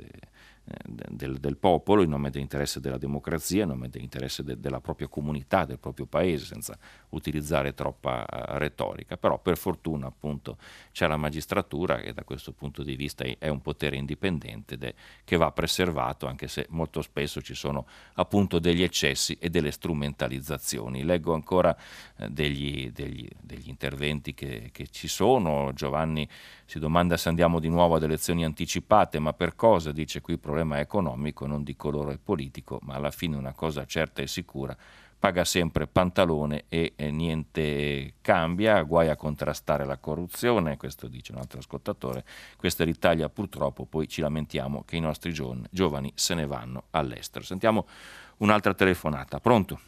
[0.64, 5.64] del, del, popolo, in nome dell'interesse della democrazia, in nome dell'interesse de, della propria comunità,
[5.64, 6.78] del proprio paese, senza
[7.10, 9.16] utilizzare troppa uh, retorica.
[9.16, 10.58] Però per fortuna appunto
[10.92, 14.94] c'è la magistratura che da questo punto di vista è, è un potere indipendente è,
[15.24, 21.02] che va preservato, anche se molto spesso ci sono appunto degli eccessi e delle strumentalizzazioni.
[21.02, 21.76] Leggo ancora
[22.16, 25.72] eh, degli, degli, degli, interventi che, che ci sono.
[25.72, 26.28] Giovanni
[26.70, 29.90] si domanda se andiamo di nuovo ad elezioni anticipate, ma per cosa?
[29.90, 34.28] Dice qui problema economico, non di colore politico, ma alla fine una cosa certa e
[34.28, 34.76] sicura,
[35.18, 41.38] paga sempre pantalone e, e niente cambia, guai a contrastare la corruzione, questo dice un
[41.38, 42.24] altro ascoltatore,
[42.56, 46.84] questa è l'Italia purtroppo, poi ci lamentiamo che i nostri giovani, giovani se ne vanno
[46.90, 47.44] all'estero.
[47.44, 47.88] Sentiamo
[48.36, 49.80] un'altra telefonata, pronto?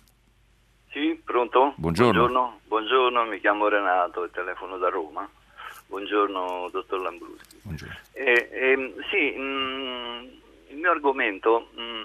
[0.91, 1.74] Sì, pronto?
[1.76, 2.26] Buongiorno.
[2.26, 5.30] Buongiorno, buongiorno mi chiamo Renato e telefono da Roma.
[5.93, 7.61] Buongiorno, dottor Lambruschi.
[7.62, 7.95] Buongiorno.
[8.12, 10.24] Eh, eh, sì, mh, mm,
[10.68, 12.03] il mio argomento mh, mm,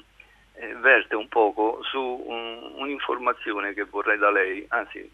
[0.55, 5.09] eh, verte un poco su un, un'informazione che vorrei da lei, anzi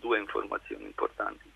[0.00, 1.48] due informazioni importanti.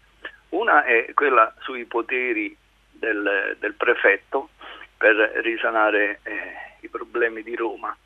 [0.50, 2.56] Una è quella sui poteri
[2.92, 4.50] del, del prefetto
[4.96, 7.96] per risanare eh, i problemi di Roma.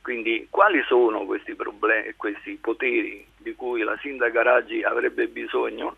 [0.00, 5.96] Quindi quali sono questi, problemi, questi poteri di cui la sindaca Raggi avrebbe bisogno?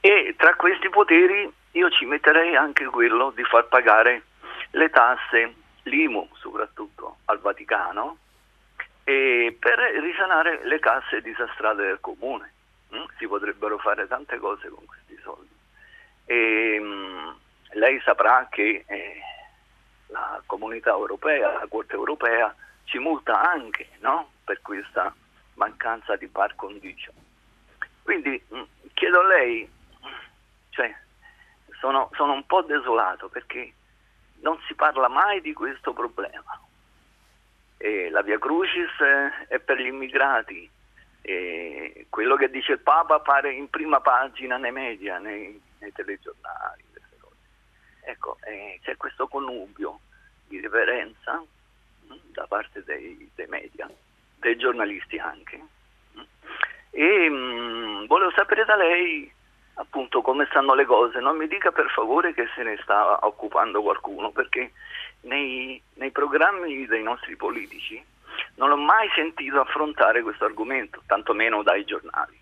[0.00, 4.22] E tra questi poteri io ci metterei anche quello di far pagare
[4.70, 8.18] le tasse l'IMU soprattutto al Vaticano
[9.58, 12.52] per risanare le casse disastrate del comune.
[12.94, 13.04] Mm?
[13.18, 15.54] Si potrebbero fare tante cose con questi soldi.
[16.24, 17.28] E, mm,
[17.72, 19.20] lei saprà che eh,
[20.08, 24.30] la comunità europea, la Corte europea, ci multa anche no?
[24.44, 25.14] per questa
[25.54, 27.12] mancanza di par condicio.
[28.02, 28.62] Quindi mm,
[28.94, 29.68] chiedo a lei,
[30.78, 30.94] cioè,
[31.80, 33.72] sono, sono un po' desolato perché
[34.42, 36.56] non si parla mai di questo problema.
[37.76, 38.96] E la Via Crucis
[39.48, 40.70] è per gli immigrati,
[41.22, 46.86] e quello che dice il Papa appare in prima pagina nei media, nei, nei telegiornali.
[48.02, 50.00] Ecco, eh, c'è questo connubio
[50.46, 53.86] di reverenza mh, mm, da parte dei, dei, media,
[54.36, 55.58] dei giornalisti anche.
[56.12, 56.20] Mh.
[56.20, 56.24] Mm.
[56.90, 59.30] E mh, mm, volevo sapere da lei
[59.78, 63.82] appunto come stanno le cose, non mi dica per favore che se ne sta occupando
[63.82, 64.72] qualcuno, perché
[65.22, 68.02] nei, nei programmi dei nostri politici
[68.56, 72.38] non ho mai sentito affrontare questo argomento, tantomeno dai giornali.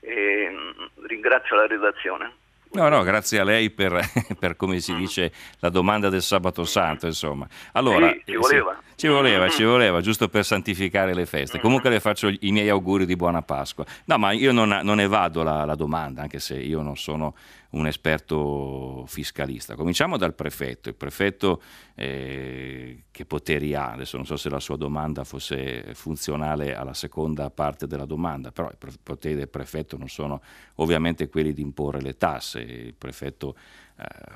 [0.00, 2.40] E, mm, ringrazio la redazione.
[2.74, 4.00] No, no, grazie a lei per,
[4.38, 7.46] per, come si dice, la domanda del sabato santo, insomma.
[7.72, 8.78] Allora, sì, ci voleva.
[8.88, 11.60] Sì, ci voleva, ci voleva, giusto per santificare le feste.
[11.60, 13.84] Comunque le faccio i miei auguri di buona Pasqua.
[14.06, 17.34] No, ma io non, non evado la, la domanda, anche se io non sono
[17.72, 19.74] un esperto fiscalista.
[19.76, 20.88] Cominciamo dal prefetto.
[20.88, 21.62] Il prefetto
[21.94, 23.92] eh, che poteri ha?
[23.92, 28.70] Adesso non so se la sua domanda fosse funzionale alla seconda parte della domanda, però
[28.70, 30.42] i poteri del prefetto non sono
[30.76, 32.60] ovviamente quelli di imporre le tasse.
[32.60, 33.56] Il prefetto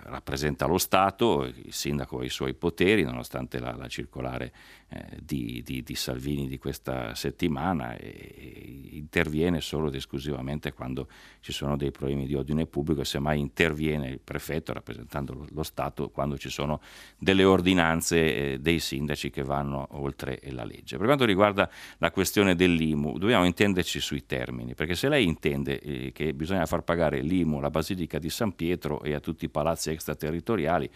[0.04, 4.52] rappresenta lo Stato, il sindaco ha i suoi poteri, nonostante la, la circolare
[4.88, 11.08] eh, di, di, di, Salvini di questa settimana, e, e interviene solo ed esclusivamente quando
[11.40, 15.62] ci sono dei problemi di ordine pubblico e semmai interviene il prefetto rappresentando lo, lo
[15.62, 16.80] Stato quando ci sono
[17.18, 20.96] delle ordinanze eh, dei sindaci che vanno oltre la legge.
[20.96, 26.12] Per quanto riguarda la questione dell'IMU, dobbiamo intenderci sui termini, perché se lei intende eh,
[26.12, 29.88] che bisogna far pagare l'IMU alla Basilica di San Pietro e a tutti i palazzi
[29.90, 30.90] extraterritoriali,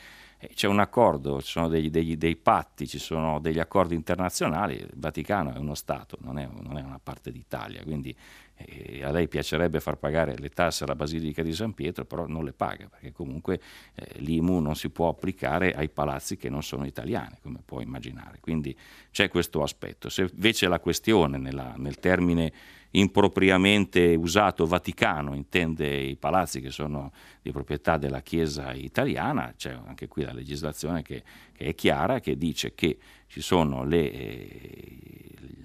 [0.54, 4.90] c'è un accordo, ci sono degli, degli, dei patti, ci sono degli accordi internazionali, il
[4.96, 8.14] Vaticano è uno Stato, non è, non è una parte d'Italia, quindi
[8.56, 12.44] eh, a lei piacerebbe far pagare le tasse alla Basilica di San Pietro, però non
[12.44, 13.60] le paga, perché comunque
[13.94, 18.38] eh, l'IMU non si può applicare ai palazzi che non sono italiani, come può immaginare.
[18.40, 18.76] Quindi
[19.10, 20.10] c'è questo aspetto.
[20.10, 22.52] Se invece la questione nella, nel termine
[22.92, 27.12] impropriamente usato Vaticano intende i palazzi che sono
[27.42, 31.22] di proprietà della Chiesa italiana, c'è anche qui la legislazione che,
[31.52, 34.98] che è chiara, che dice che ci sono le, eh,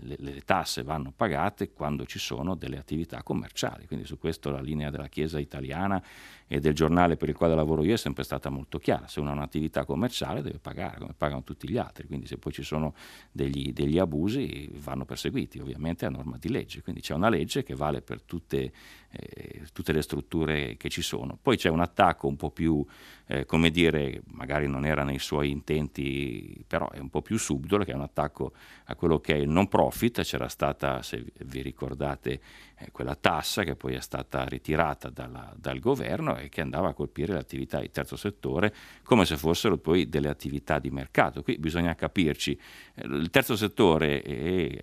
[0.01, 4.61] le, le, tasse vanno pagate quando ci sono delle attività commerciali, quindi su questo la
[4.61, 6.01] linea della Chiesa italiana
[6.47, 9.31] e del giornale per il quale lavoro io è sempre stata molto chiara, se uno
[9.31, 12.93] ha un'attività commerciale deve pagare come pagano tutti gli altri, quindi se poi ci sono
[13.31, 17.73] degli, degli abusi vanno perseguiti ovviamente a norma di legge, quindi c'è una legge che
[17.73, 18.71] vale per tutte,
[19.17, 21.37] eh, tutte le strutture che ci sono.
[21.41, 22.85] Poi c'è un attacco un po' più,
[23.27, 27.83] eh, come dire, magari non era nei suoi intenti, però è un po' più subdolo,
[27.83, 28.53] che è un attacco
[28.85, 32.39] a quello che è il non profit, c'era stata, se vi ricordate,
[32.77, 36.93] eh, quella tassa che poi è stata ritirata dalla, dal governo e che andava a
[36.93, 38.73] colpire le attività di terzo settore
[39.03, 41.41] come se fossero poi delle attività di mercato.
[41.41, 42.59] Qui bisogna capirci,
[42.95, 44.79] eh, il terzo settore e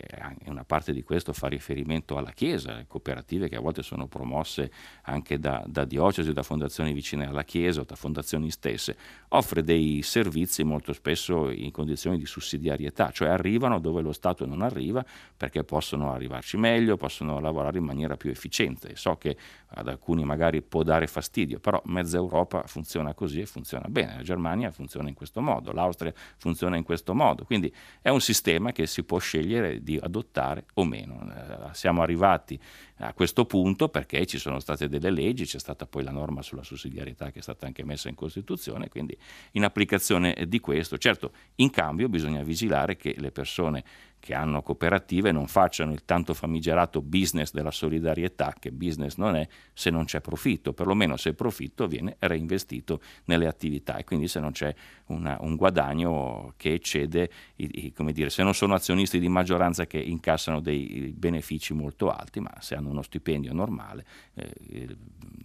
[0.46, 4.70] una parte di questo fa riferimento alla Chiesa, cooperative che a volte sono promosse
[5.02, 8.96] anche da, da diocesi, da fondazioni vicine alla Chiesa o da fondazioni stesse,
[9.28, 14.62] offre dei servizi molto spesso in condizioni di sussidiarietà, cioè arrivano dove lo Stato non
[14.62, 15.04] arriva
[15.36, 18.96] perché possono arrivarci meglio, possono lavorare in in maniera più efficiente.
[18.96, 19.36] So che
[19.74, 24.16] ad alcuni magari può dare fastidio, però mezza Europa funziona così e funziona bene.
[24.16, 27.44] La Germania funziona in questo modo, l'Austria funziona in questo modo.
[27.44, 31.20] Quindi è un sistema che si può scegliere di adottare o meno.
[31.30, 32.58] Eh, siamo arrivati
[33.04, 36.62] a questo punto perché ci sono state delle leggi, c'è stata poi la norma sulla
[36.62, 39.16] sussidiarietà che è stata anche messa in Costituzione, quindi
[39.52, 43.84] in applicazione di questo, certo in cambio bisogna vigilare che le persone
[44.22, 49.48] che hanno cooperative non facciano il tanto famigerato business della solidarietà, che business non è
[49.72, 54.38] se non c'è profitto, perlomeno se il profitto viene reinvestito nelle attività e quindi se
[54.38, 54.72] non c'è
[55.06, 59.88] una, un guadagno che eccede, i, i, come dire, se non sono azionisti di maggioranza
[59.88, 64.04] che incassano dei benefici molto alti, ma se hanno uno stipendio normale
[64.34, 64.96] eh,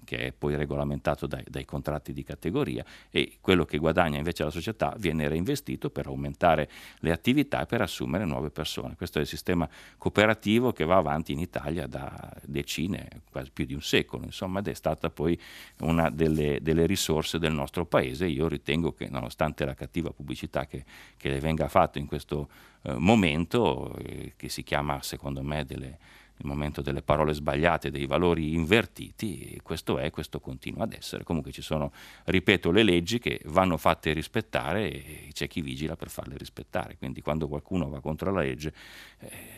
[0.04, 4.52] che è poi regolamentato dai, dai contratti di categoria e quello che guadagna invece la
[4.52, 6.70] società viene reinvestito per aumentare
[7.00, 8.96] le attività e per assumere nuove persone persone.
[8.96, 13.74] Questo è il sistema cooperativo che va avanti in Italia da decine, quasi più di
[13.74, 15.40] un secolo, insomma, ed è stata poi
[15.80, 18.28] una delle, delle risorse del nostro paese.
[18.28, 20.84] Io ritengo che nonostante la cattiva pubblicità che,
[21.16, 22.50] che venga fatta in questo
[22.82, 25.98] eh, momento, eh, che si chiama secondo me delle
[26.40, 31.24] il momento delle parole sbagliate, dei valori invertiti, questo è, questo continua ad essere.
[31.24, 31.92] Comunque ci sono,
[32.26, 37.22] ripeto, le leggi che vanno fatte rispettare e c'è chi vigila per farle rispettare, quindi
[37.22, 38.74] quando qualcuno va contro la legge
[39.20, 39.58] eh,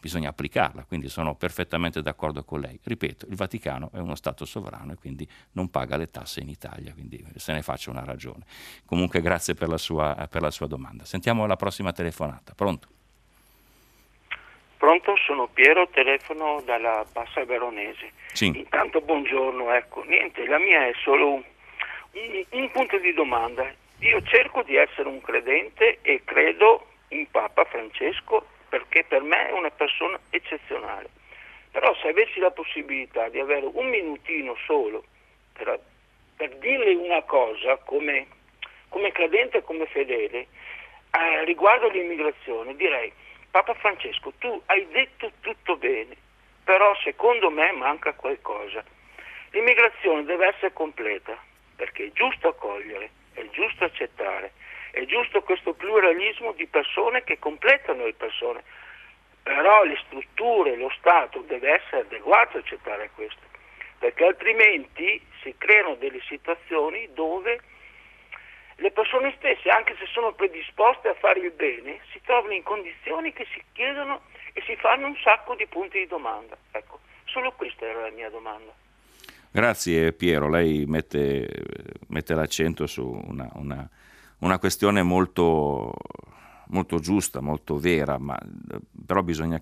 [0.00, 2.78] bisogna applicarla, quindi sono perfettamente d'accordo con lei.
[2.82, 6.92] Ripeto, il Vaticano è uno Stato sovrano e quindi non paga le tasse in Italia,
[6.92, 8.44] quindi se ne faccia una ragione.
[8.84, 11.04] Comunque grazie per la sua, per la sua domanda.
[11.04, 12.54] Sentiamo la prossima telefonata.
[12.54, 12.99] Pronto?
[14.80, 18.12] Pronto, sono Piero, telefono dalla Bassa Veronese.
[18.32, 18.46] Sì.
[18.46, 21.42] Intanto buongiorno, ecco, niente, la mia è solo un,
[22.12, 23.70] un, un, punto di domanda.
[23.98, 29.52] Io cerco di essere un credente e credo in Papa Francesco perché per me è
[29.52, 31.10] una persona eccezionale.
[31.70, 35.04] Però se avessi la possibilità di avere un minutino solo
[35.52, 35.78] per,
[36.36, 38.28] per dirle una cosa come,
[38.88, 40.46] come credente e come fedele
[41.10, 43.12] eh, riguardo l'immigrazione, direi
[43.50, 46.16] Papa Francesco, tu hai detto tutto bene,
[46.62, 48.84] però secondo me manca qualcosa.
[49.50, 51.36] L'immigrazione deve essere completa,
[51.74, 54.52] perché è giusto accogliere, è giusto accettare,
[54.92, 58.62] è giusto questo pluralismo di persone che completano le persone,
[59.42, 63.42] però le strutture, lo Stato deve essere adeguato a accettare questo,
[63.98, 67.60] perché altrimenti si creano delle situazioni dove
[68.80, 73.32] le persone stesse, anche se sono predisposte a fare il bene, si trovano in condizioni
[73.32, 74.22] che si chiedono
[74.54, 76.56] e si fanno un sacco di punti di domanda.
[76.70, 78.72] Ecco, solo questa era la mia domanda.
[79.50, 81.46] Grazie Piero, lei mette,
[82.08, 83.86] mette l'accento su una, una,
[84.38, 85.92] una questione molto,
[86.68, 88.38] molto, giusta, molto vera, ma
[89.06, 89.60] però bisogna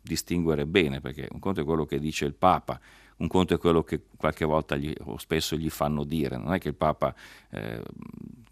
[0.00, 2.80] distinguere bene perché un conto è quello che dice il Papa,
[3.18, 6.58] un conto è quello che qualche volta gli, o spesso gli fanno dire, non è
[6.58, 7.14] che il Papa
[7.50, 7.82] eh,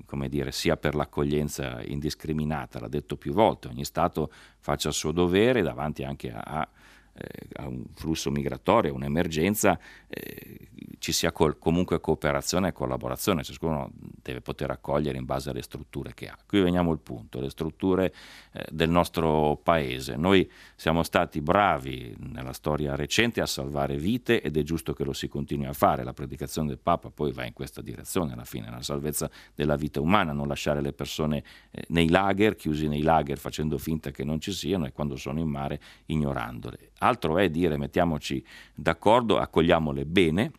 [0.04, 5.12] come dire, sia per l'accoglienza indiscriminata, l'ha detto più volte, ogni Stato faccia il suo
[5.12, 6.68] dovere davanti anche a, a
[7.18, 13.90] eh, a un flusso migratorio, un'emergenza, eh, ci sia col, comunque cooperazione e collaborazione, ciascuno
[14.32, 16.36] deve poter accogliere in base alle strutture che ha.
[16.46, 18.12] Qui veniamo al punto, le strutture
[18.52, 20.16] eh, del nostro paese.
[20.16, 25.12] Noi siamo stati bravi nella storia recente a salvare vite ed è giusto che lo
[25.12, 26.02] si continui a fare.
[26.02, 30.00] La predicazione del Papa poi va in questa direzione alla fine, la salvezza della vita
[30.00, 34.40] umana, non lasciare le persone eh, nei lager, chiusi nei lager facendo finta che non
[34.40, 40.52] ci siano e quando sono in mare ignorandole altro è dire mettiamoci d'accordo, accogliamole bene,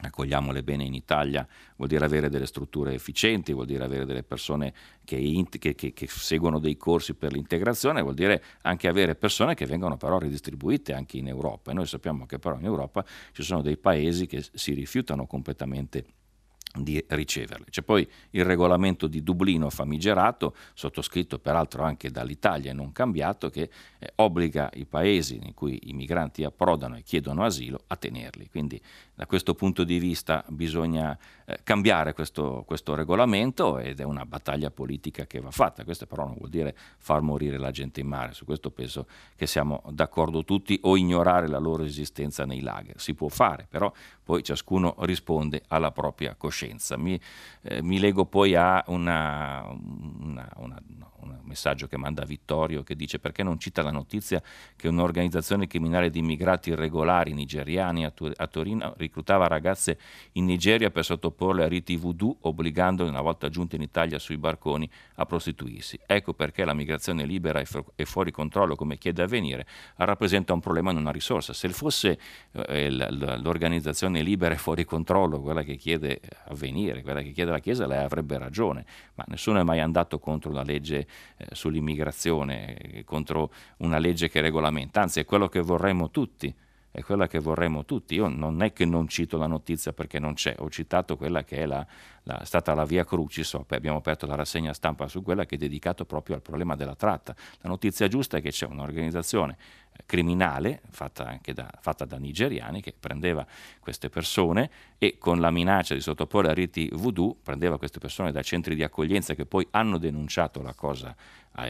[0.00, 1.46] accogliamole bene in Italia
[1.76, 4.72] vuol dire avere delle strutture efficienti, vuol dire avere delle persone
[5.04, 9.66] che, che, che, che, seguono dei corsi per l'integrazione, vuol dire anche avere persone che
[9.66, 11.70] vengono però ridistribuite anche in Europa.
[11.70, 16.04] E noi sappiamo che però in Europa ci sono dei paesi che si rifiutano completamente
[16.82, 17.66] di riceverle.
[17.70, 23.70] C'è poi il regolamento di Dublino famigerato, sottoscritto peraltro anche dall'Italia e non cambiato, che
[23.98, 28.48] eh, obbliga i paesi in cui i migranti approdano e chiedono asilo a tenerli.
[28.48, 28.80] Quindi
[29.14, 34.70] da questo punto di vista bisogna eh, cambiare questo, questo, regolamento ed è una battaglia
[34.70, 35.82] politica che va fatta.
[35.84, 39.46] Questo però non vuol dire far morire la gente in mare, su questo penso che
[39.46, 43.00] siamo d'accordo tutti o ignorare la loro esistenza nei lager.
[43.00, 46.67] Si può fare, però poi ciascuno risponde alla propria coscienza.
[46.96, 47.20] Mi,
[47.62, 49.64] eh, mi lego poi a una,
[50.20, 50.82] una, una,
[51.20, 54.42] un messaggio che manda Vittorio che dice perché non cita la notizia
[54.76, 59.98] che un'organizzazione criminale di immigrati irregolari nigeriani a, a Torino reclutava ragazze
[60.32, 64.88] in Nigeria per sottoporle a riti voodoo obbligandole una volta giunte in Italia sui barconi
[65.14, 65.98] a prostituirsi.
[66.06, 67.62] Ecco perché la migrazione libera
[67.94, 69.66] e fuori controllo come chiede avvenire
[69.96, 71.52] rappresenta un problema e non una risorsa.
[71.52, 72.18] Se fosse
[72.52, 77.58] eh, l'organizzazione religione libera e fuori controllo, quella che chiede avvenire, quella che chiede la
[77.58, 81.06] Chiesa, lei avrebbe ragione, ma nessuno è mai andato contro la legge
[81.52, 86.54] sull'immigrazione, contro una legge che regolamenta, anzi è quello che vorremmo tutti
[86.90, 88.14] è quella che vorremmo tutti.
[88.14, 91.58] Io non è che non cito la notizia perché non c'è, ho citato quella che
[91.58, 91.86] è la,
[92.24, 96.04] la, stata la via Crucis, abbiamo aperto la rassegna stampa su quella che è dedicato
[96.04, 97.34] proprio al problema della tratta.
[97.60, 99.56] La notizia giusta è che c'è un'organizzazione
[99.87, 103.46] eh, criminale fatta, da, fatta da nigeriani che prendeva
[103.78, 108.44] queste persone e con la minaccia di sottoporre a riti voodoo prendeva queste persone dai
[108.44, 111.14] centri di accoglienza che poi hanno denunciato la cosa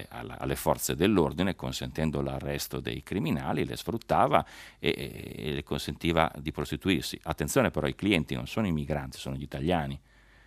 [0.08, 4.44] alle forze dell'ordine consentendo l'arresto dei criminali, le sfruttava
[4.78, 7.18] e, e le consentiva di prostituirsi.
[7.22, 9.98] Attenzione però, i clienti non sono i migranti, sono gli italiani.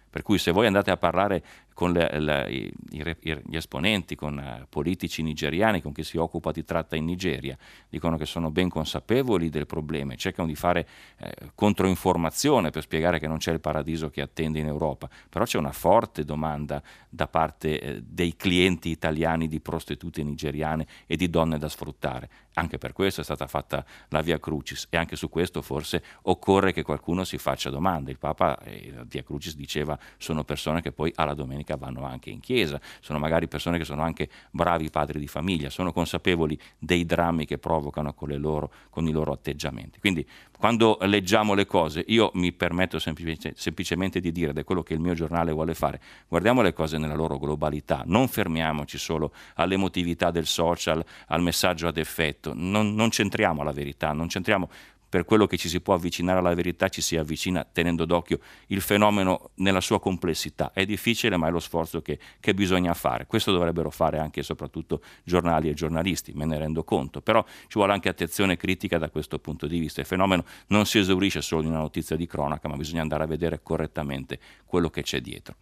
[0.10, 1.44] Per cui se voi andate a parlare
[1.74, 6.64] con le, le, i, gli esponenti, con uh, politici nigeriani, con chi si occupa di
[6.64, 7.58] tratta in Nigeria,
[7.90, 13.20] dicono che sono ben consapevoli del problema e cercano di fare eh, controinformazione per spiegare
[13.20, 15.10] che non c'è il paradiso che attende in Europa.
[15.30, 21.16] Però c'è una forte domanda da parte eh, dei clienti italiani di prostitute nigeriane e
[21.16, 22.30] di donne da sfruttare.
[22.56, 26.74] Anche per questo è stata fatta la Via Crucis e anche su questo forse occorre
[26.74, 28.12] che qualcuno si faccia domande.
[28.12, 32.40] Il Papa, eh, Via Crucis diceva, sono persone che poi alla domenica vanno anche in
[32.40, 37.46] chiesa, sono magari persone che sono anche bravi padri di famiglia, sono consapevoli dei drammi
[37.46, 40.00] che provocano con, loro, con i loro atteggiamenti.
[40.00, 44.84] Quindi quando leggiamo le cose, io mi permetto semplice, semplicemente di dire, ed è quello
[44.84, 49.34] che il mio giornale vuole fare, guardiamo le cose nella loro globalità, non fermiamoci solo
[49.56, 54.70] all'emotività del social, al messaggio ad effetto, non, non centriamo la verità, non centriamo
[55.12, 58.80] per quello che ci si può avvicinare alla verità ci si avvicina tenendo d'occhio il
[58.80, 60.72] fenomeno nella sua complessità.
[60.74, 63.26] È difficile ma è lo sforzo che, che bisogna fare.
[63.26, 67.74] Questo dovrebbero fare anche e soprattutto giornali e giornalisti, me ne rendo conto, però ci
[67.74, 70.00] vuole anche attenzione critica da questo punto di vista.
[70.00, 73.28] Il fenomeno non si esaurisce solo in una notizia di cronaca, ma bisogna andare a
[73.28, 75.56] vedere correttamente quello che c'è dietro.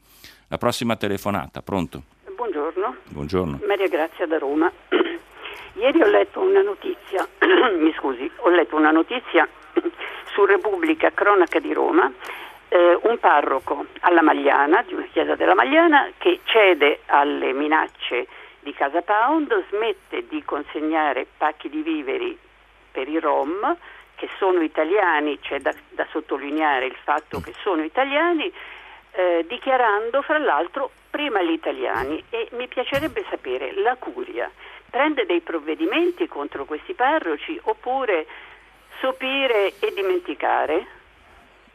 [0.50, 2.04] La prossima telefonata, pronto?
[2.36, 2.98] Buongiorno.
[3.10, 3.62] Buongiorno.
[3.68, 4.72] Maria Grazia da Roma.
[5.74, 7.28] Ieri ho letto una notizia,
[7.78, 9.48] mi scusi, ho letto una notizia
[10.34, 12.12] su Repubblica Cronaca di Roma,
[12.70, 18.28] eh, un parroco alla Magliana, di una chiesa della Magliana, che cede alle minacce
[18.60, 22.38] di Casa Pound, smette di consegnare pacchi di viveri
[22.92, 23.78] per i Rom
[24.20, 28.52] che sono italiani, c'è da, da sottolineare il fatto che sono italiani,
[29.12, 34.50] eh, dichiarando fra l'altro prima gli italiani e mi piacerebbe sapere la Curia
[34.90, 38.26] prende dei provvedimenti contro questi parroci oppure
[39.00, 40.98] sopire e dimenticare?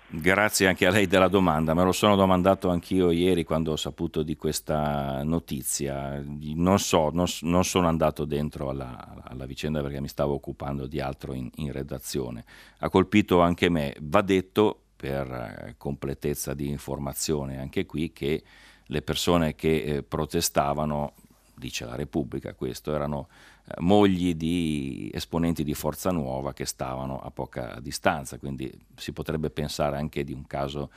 [0.06, 4.22] Grazie anche a lei della domanda, me lo sono domandato anch'io ieri quando ho saputo
[4.22, 6.22] di questa notizia.
[6.54, 11.00] Non so, non, non sono andato dentro alla, alla, vicenda perché mi stavo occupando di
[11.00, 12.44] altro in, in redazione.
[12.78, 13.96] Ha colpito anche me.
[14.02, 17.58] Va detto, per eh, completezza di informazione.
[17.58, 18.42] Anche qui, che
[18.86, 21.12] le persone che eh, protestavano
[21.54, 23.28] dice la Repubblica, questo erano
[23.66, 29.50] eh, mogli di esponenti di Forza Nuova che stavano a poca distanza, quindi si potrebbe
[29.50, 30.90] pensare anche di un caso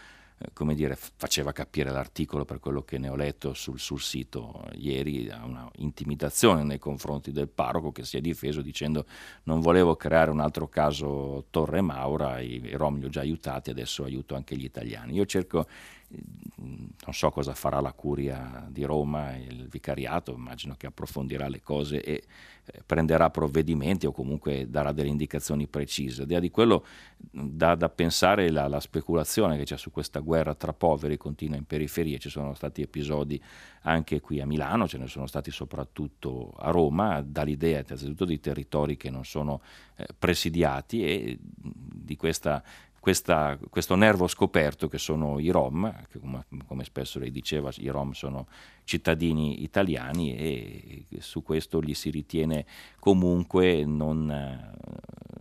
[0.53, 5.27] come dire, faceva capire l'articolo per quello che ne ho letto sul, sul sito ieri,
[5.43, 9.05] una intimidazione nei confronti del parroco che si è difeso dicendo
[9.43, 13.71] non volevo creare un altro caso Torre Maura, i, i rom li ho già aiutati,
[13.71, 15.13] adesso aiuto anche gli italiani.
[15.13, 15.65] Io cerco
[17.07, 22.01] non so cosa farà la curia di Roma, il vicariato, immagino che approfondirà le cose
[22.01, 22.23] e
[22.65, 26.23] eh, prenderà provvedimenti o comunque darà delle indicazioni precise.
[26.23, 26.85] Al di quello
[27.17, 31.65] dà da pensare la, la, speculazione che c'è su questa guerra tra poveri continua in
[31.65, 33.41] periferia, ci sono stati episodi
[33.81, 38.97] anche qui a Milano, ce ne sono stati soprattutto a Roma, dall'idea innanzitutto di territori
[38.97, 39.61] che non sono
[39.95, 42.63] eh, presidiati e di questa
[43.07, 47.87] questa, questo nervo scoperto che sono i Rom, che come, come, spesso lei diceva, i
[47.87, 48.47] Rom sono
[48.83, 52.65] cittadini italiani e su questo li si ritiene
[52.99, 54.73] comunque non,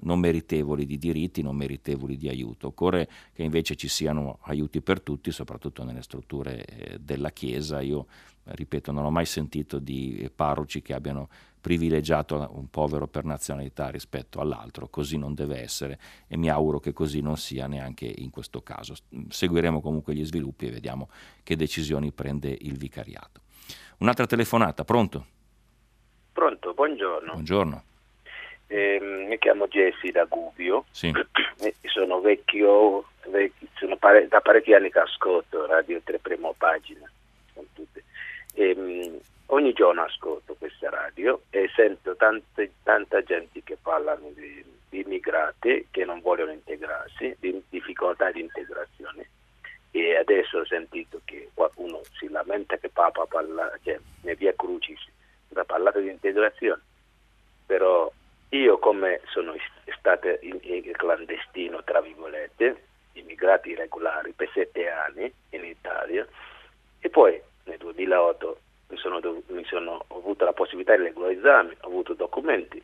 [0.03, 2.69] non meritevoli di diritti, non meritevoli di aiuto.
[2.69, 7.81] Occorre che invece ci siano aiuti per tutti, soprattutto nelle strutture eh, della Chiesa.
[7.81, 8.07] Io,
[8.47, 11.29] ripeto, non ho mai sentito di parroci che abbiano
[11.61, 16.93] privilegiato un povero per nazionalità rispetto all'altro, così non deve essere e mi auguro che
[16.93, 18.95] così non sia neanche in questo caso.
[19.29, 21.09] Seguiremo comunque gli sviluppi e vediamo
[21.43, 23.41] che decisioni prende il vicariato.
[23.99, 25.27] Un'altra telefonata, pronto?
[26.33, 27.33] Pronto, buongiorno.
[27.33, 27.83] Buongiorno.
[28.69, 31.13] Eh, mi chiamo Jesse da Gubbio, sì.
[31.83, 37.11] sono vecchio, vecchio sono pare, da parecchi anni che ascolto Radio 3 Primo Pagina.
[38.59, 45.01] E, ogni giorno ascolto questa radio e sento tante, tanta gente che parlano di, di,
[45.01, 49.29] immigrati che non vogliono integrarsi, di difficoltà di integrazione.
[49.91, 55.05] E adesso ho sentito che qualcuno si lamenta che Papa parla, cioè, nel via Crucis
[55.55, 56.81] ha parlato di integrazione,
[57.67, 58.11] però
[58.51, 59.55] io come sono
[59.99, 66.27] stato in, in clandestino, tra virgolette, immigrati irregolari per sette anni in Italia
[67.01, 71.87] e poi nel 2008 mi sono, mi sono, ho avuto la possibilità di regolarizzarmi, ho
[71.87, 72.83] avuto documenti.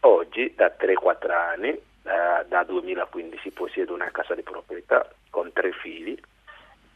[0.00, 6.16] Oggi, da 3-4 anni, da, da 2015, possiedo una casa di proprietà con tre figli,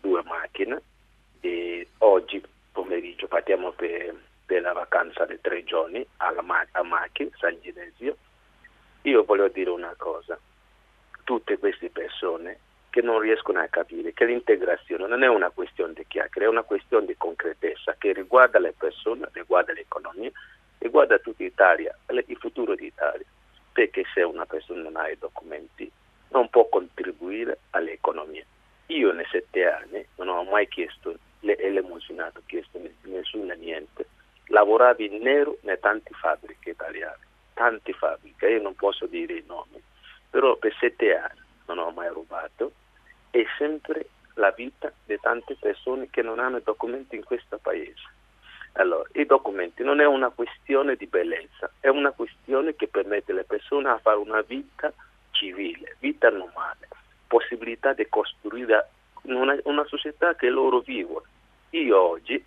[0.00, 0.80] due macchine
[1.40, 4.14] e oggi pomeriggio partiamo per,
[4.46, 8.16] per la vacanza di tre giorni alla, a Macchi, San Ginesio.
[9.02, 10.38] Io voglio dire una cosa,
[11.24, 12.58] tutte queste persone
[12.98, 16.64] che non riescono a capire che l'integrazione non è una questione di chiacchiere, è una
[16.64, 20.32] questione di concretezza che riguarda le persone, riguarda l'economia,
[20.78, 23.24] riguarda tutta Italia, il futuro d'Italia.
[23.70, 25.88] Perché se una persona non ha i documenti
[26.30, 28.42] non può contribuire all'economia.
[28.86, 34.06] Io nei sette anni non ho mai chiesto elemosinato, chiesto nessuno niente.
[34.46, 37.24] Lavoravo in nero in tante fabbriche italiane,
[37.54, 39.80] tante fabbriche, io non posso dire i nomi,
[40.28, 42.72] però per sette anni non ho mai rubato,
[43.40, 48.16] è sempre la vita di tante persone che non hanno documenti in questo paese.
[48.72, 53.44] Allora, i documenti non è una questione di bellezza, è una questione che permette alle
[53.44, 54.92] persone a fare una vita
[55.30, 56.88] civile, vita normale,
[57.26, 58.88] possibilità di costruire
[59.22, 61.24] una, una società che loro vivono.
[61.70, 62.44] Io oggi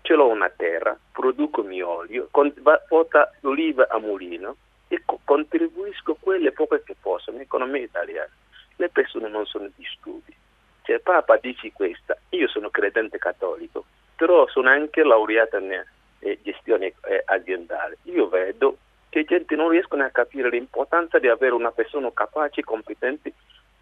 [0.00, 2.52] ce l'ho una terra, produco mio olio, con,
[2.88, 4.56] porta l'oliva a mulino
[4.88, 8.30] e co- contribuisco quelle poche che posso all'economia italiana
[8.76, 10.34] le persone non sono di studi.
[10.82, 13.84] Cioè, Papa dice questa, io sono credente cattolico,
[14.16, 15.82] però sono anche laureata in
[16.18, 17.98] eh, gestione eh, aziendale.
[18.04, 22.64] Io vedo che gente non riescono a capire l'importanza di avere una persona capace e
[22.64, 23.32] competente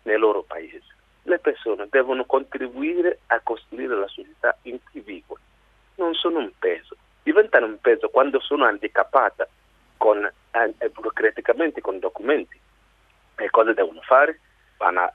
[0.02, 0.82] nel loro paese.
[1.24, 5.40] Le persone devono contribuire a costruire la società in cui vivono.
[5.96, 9.48] Non sono un peso, diventano un peso quando sono handicappata
[9.96, 12.58] con, eh, burocraticamente con documenti.
[13.36, 14.38] E cosa devono fare?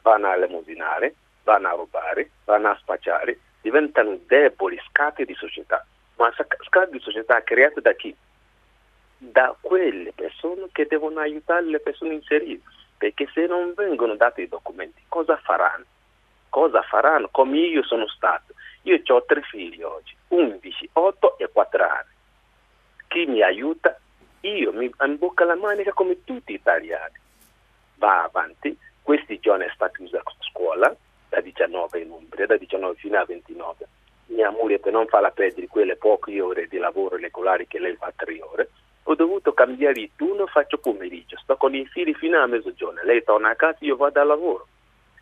[0.02, 5.86] Vanno a, lemosinare, vanno a rubare, vanno a spacciare, diventano deboli scatti di società.
[6.16, 8.16] Ma scatti di società creati da chi?
[9.18, 12.64] Da quelle persone che devono aiutare le persone inserite.
[12.98, 15.86] perché se non vengono dati i documenti cosa faranno?
[16.50, 17.28] Cosa faranno?
[17.30, 18.54] Come io sono stato.
[18.84, 22.16] Io ho tre figli oggi, 11, 8 e 4 anni.
[23.08, 24.00] Chi mi aiuta?
[24.42, 27.16] Io mi imbocca la manica come tutti gli italiani.
[27.96, 28.76] Va avanti,
[29.08, 30.94] questi giorni stata chiusa la scuola,
[31.30, 33.88] da 19 in Umbria, da 19 fino a 29.
[34.26, 38.12] Mia moglie per non farla perdere quelle poche ore di lavoro regolari che lei fa
[38.14, 38.70] tre ore,
[39.04, 43.24] ho dovuto cambiare il turno, faccio pomeriggio, sto con i figli fino a mezzogiorno, lei
[43.24, 44.68] torna a casa, io vado al lavoro.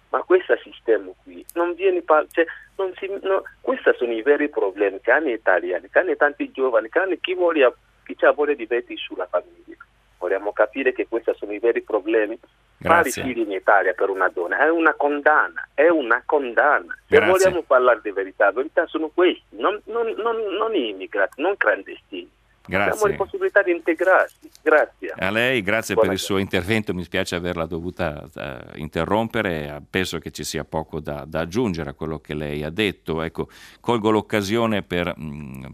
[0.10, 2.44] Ma questo sistema qui non viene par- cioè,
[2.78, 6.49] non si, no, questi sono i veri problemi che hanno gli italiani, che hanno tanti
[6.52, 7.72] giovani, che hanno chi, voglia,
[8.03, 9.76] chi ha voglia di mettere sulla famiglia.
[10.18, 12.40] Vogliamo capire che questi sono i veri problemi.
[12.77, 16.95] Fare figli in Italia per una donna è una condanna, è una condanna.
[17.07, 17.31] Se Grazie.
[17.31, 22.30] vogliamo parlare di verità, verità sono questi, non, non, non, non immigrati, non clandestini.
[22.68, 22.91] Grazie.
[22.91, 24.49] Abbiamo le possibilità di integrarsi.
[24.61, 25.14] Grazie.
[25.18, 26.93] A lei, grazie Buona per il suo intervento.
[26.93, 29.84] Mi spiace averla dovuta uh, interrompere.
[29.88, 33.22] Penso che ci sia poco da, da, aggiungere a quello che lei ha detto.
[33.22, 33.49] Ecco,
[33.80, 35.14] colgo l'occasione per.
[35.15, 35.65] Mh, mm,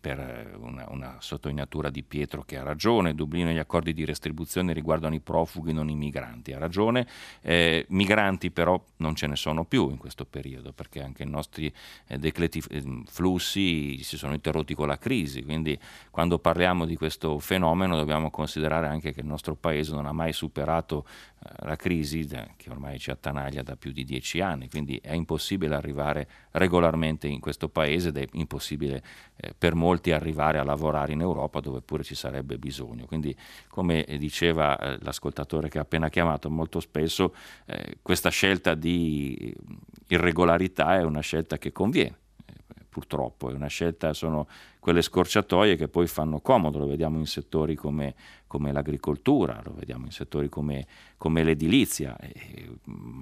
[0.00, 4.04] per eh, una, una, sottolineatura di Pietro che ha ragione, Dublino e gli accordi di
[4.04, 7.06] restribuzione riguardano i profughi, non i migranti, ha ragione,
[7.42, 11.72] eh, migranti però non ce ne sono più in questo periodo perché anche i nostri
[12.06, 15.78] eh, decleti eh, flussi si sono interrotti con la crisi, quindi
[16.10, 20.32] quando parliamo di questo fenomeno dobbiamo considerare anche che il nostro paese non ha mai
[20.32, 25.12] superato eh, la crisi che ormai ci attanaglia da più di dieci anni, quindi è
[25.12, 29.02] impossibile arrivare regolarmente in questo paese ed è impossibile
[29.36, 33.06] eh, per molti arrivare a lavorare in Europa dove pure ci sarebbe bisogno.
[33.06, 33.36] Quindi
[33.68, 37.34] come diceva eh, l'ascoltatore che ha appena chiamato, molto spesso
[37.66, 39.54] eh, questa scelta di
[40.08, 42.18] irregolarità è una scelta che conviene
[42.90, 44.48] purtroppo, è una scelta, sono
[44.80, 48.14] quelle scorciatoie che poi fanno comodo, lo vediamo in settori come,
[48.46, 50.86] come l'agricoltura, lo vediamo in settori come,
[51.16, 52.16] come l'edilizia,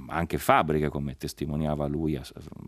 [0.06, 2.18] anche fabbriche come testimoniava lui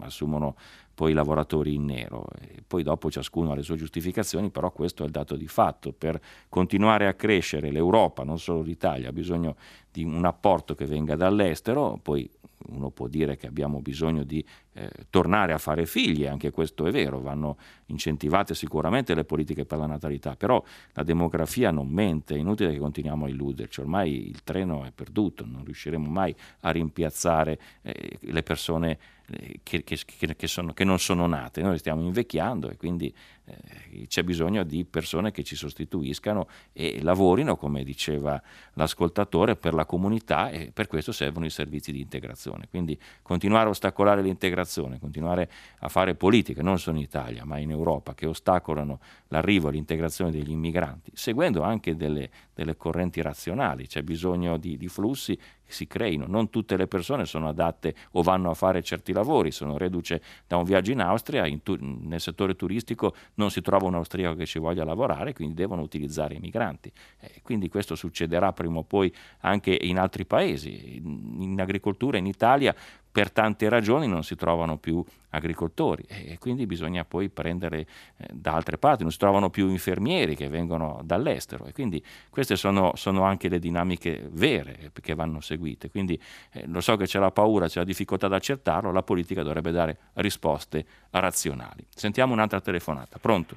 [0.01, 0.57] assumono
[0.95, 5.07] poi lavoratori in nero, e poi dopo ciascuno ha le sue giustificazioni, però questo è
[5.07, 9.57] il dato di fatto, per continuare a crescere l'Europa, non solo l'Italia, ha bisogno
[9.91, 12.29] di un apporto che venga dall'estero, poi
[12.67, 16.91] uno può dire che abbiamo bisogno di eh, tornare a fare figli, anche questo è
[16.91, 17.57] vero, vanno
[17.87, 22.79] incentivate sicuramente le politiche per la natalità, però la demografia non mente, è inutile che
[22.79, 28.43] continuiamo a illuderci, ormai il treno è perduto, non riusciremo mai a rimpiazzare eh, le
[28.43, 28.99] persone
[29.33, 29.97] eh, che, che,
[30.37, 33.15] che, sono, che, non sono nate, noi stiamo invecchiando e quindi
[33.45, 38.43] eh, c'è bisogno di persone che ci sostituiscano e lavorino, come diceva
[38.73, 42.67] l'ascoltatore, per la comunità e per questo servono i servizi di integrazione.
[42.69, 44.59] Quindi continuare a ostacolare l'integrazione,
[44.99, 45.51] continuare
[45.81, 50.31] a fare politiche, non solo in Italia, ma in Europa, che ostacolano l'arrivo e l'integrazione
[50.31, 55.39] degli immigranti, seguendo anche delle, delle correnti razionali, c'è bisogno di, di flussi
[55.71, 56.27] si creino.
[56.27, 59.51] Non tutte le persone sono adatte o vanno a fare certi lavori.
[59.51, 63.87] Sono reduce da un viaggio in Austria, in tu- nel settore turistico non si trova
[63.87, 66.93] un austriaco che ci voglia lavorare, quindi devono utilizzare i migranti.
[67.21, 70.97] Eh, quindi questo succederà prima o poi anche in altri paesi.
[70.97, 72.75] In agricoltura in Italia
[73.13, 77.87] per tante ragioni non si trovano più agricoltori e quindi bisogna poi prendere eh,
[78.33, 82.93] da altre parti, non si trovano più infermieri che vengono dall'estero e quindi queste sono,
[82.95, 85.91] sono anche le dinamiche vere che vanno seguite.
[85.91, 86.21] Quindi
[86.53, 89.73] eh, lo so che c'è la paura, c'è la difficoltà ad accertarlo, la politica dovrebbe
[89.73, 91.85] dare risposte razionali.
[91.89, 93.19] Sentiamo un'altra telefonata.
[93.19, 93.57] Pronto?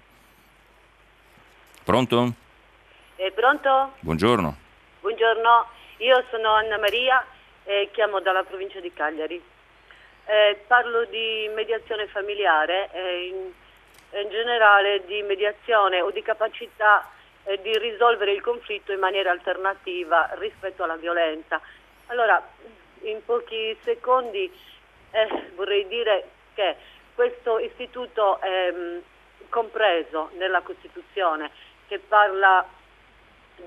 [1.84, 2.34] Pronto?
[3.18, 3.94] Eh, pronto?
[4.00, 4.58] Buongiorno.
[5.02, 5.66] Buongiorno,
[5.98, 7.24] io sono Anna Maria
[7.64, 9.42] e chiamo dalla provincia di Cagliari.
[10.26, 13.52] Eh, parlo di mediazione familiare e in,
[14.22, 17.10] in, generale di mediazione o di capacità
[17.44, 21.60] eh, di risolvere il conflitto in maniera alternativa rispetto alla violenza.
[22.08, 22.42] Allora,
[23.02, 24.52] in pochi secondi
[25.12, 26.76] eh, vorrei dire che
[27.14, 29.00] questo istituto è mh, mm,
[29.50, 31.52] compreso nella Costituzione
[31.88, 32.66] che parla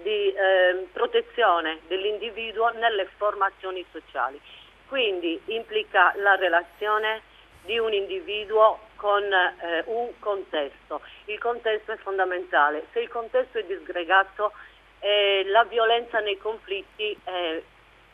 [0.02, 4.40] di eh, protezione dell'individuo nelle formazioni sociali.
[4.88, 7.22] Quindi implica la relazione
[7.64, 11.00] di un individuo con eh, un contesto.
[11.26, 12.86] Il contesto è fondamentale.
[12.92, 14.52] Se il contesto è disgregato,
[15.00, 17.62] eh, la violenza nei conflitti è,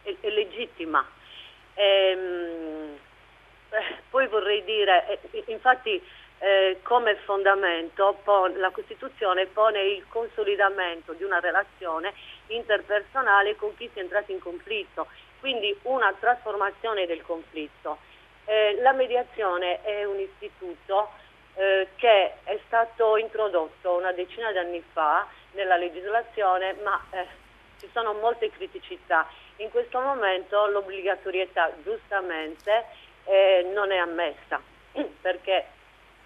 [0.02, 1.06] è, è legittima.
[1.74, 2.98] Ehm,
[3.70, 6.02] eh, poi vorrei dire, eh, infatti
[6.42, 12.12] eh, come fondamento pon, la Costituzione pone il consolidamento di una relazione
[12.48, 15.06] interpersonale con chi si è entrato in conflitto,
[15.38, 17.98] quindi una trasformazione del conflitto.
[18.44, 21.10] Eh, la mediazione è un istituto
[21.54, 27.24] eh, che è stato introdotto una decina di anni fa nella legislazione, ma eh,
[27.78, 29.28] ci sono molte criticità.
[29.56, 32.84] In questo momento l'obbligatorietà giustamente
[33.26, 34.60] eh, non è ammessa
[35.20, 35.66] perché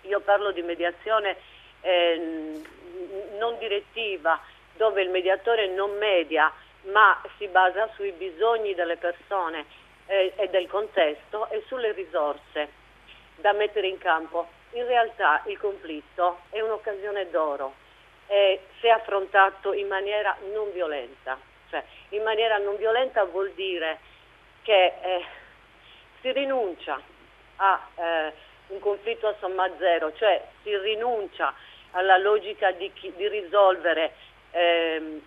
[0.06, 1.36] io parlo di mediazione
[1.80, 2.62] eh,
[3.38, 4.40] non direttiva
[4.74, 6.52] dove il mediatore non media
[6.86, 9.64] ma si basa sui bisogni delle persone
[10.06, 12.84] eh, e del contesto e sulle risorse
[13.36, 14.48] da mettere in campo.
[14.72, 17.74] In realtà il conflitto è un'occasione d'oro
[18.26, 21.38] eh, se affrontato in maniera non violenta.
[21.70, 23.98] Cioè, in maniera non violenta vuol dire
[24.62, 25.24] che eh,
[26.20, 27.00] si rinuncia
[27.56, 28.32] a eh,
[28.68, 31.54] un conflitto a somma zero, cioè si rinuncia
[31.92, 34.12] alla logica di, chi, di risolvere
[34.50, 35.20] ehm,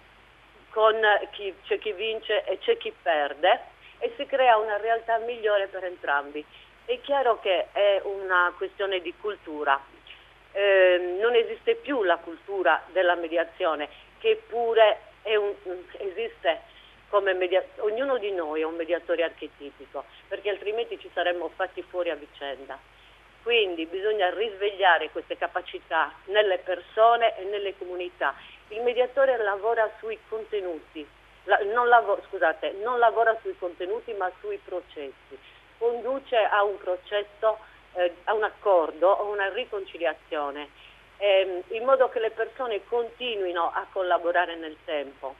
[0.69, 0.95] con
[1.31, 5.83] chi, c'è chi vince e c'è chi perde e si crea una realtà migliore per
[5.83, 6.45] entrambi.
[6.85, 9.79] È chiaro che è una questione di cultura,
[10.51, 13.89] eh, non esiste più la cultura della mediazione,
[14.19, 15.53] che pure un,
[15.97, 16.61] esiste
[17.09, 22.09] come mediatore, ognuno di noi è un mediatore archetipico, perché altrimenti ci saremmo fatti fuori
[22.09, 22.79] a vicenda.
[23.43, 28.35] Quindi bisogna risvegliare queste capacità nelle persone e nelle comunità.
[28.69, 31.07] Il mediatore lavora sui contenuti,
[31.73, 35.37] non, lav- scusate, non lavora sui contenuti ma sui processi,
[35.77, 37.57] conduce a un processo
[37.93, 40.69] eh, a un accordo o una riconciliazione,
[41.17, 45.35] ehm, in modo che le persone continuino a collaborare nel tempo.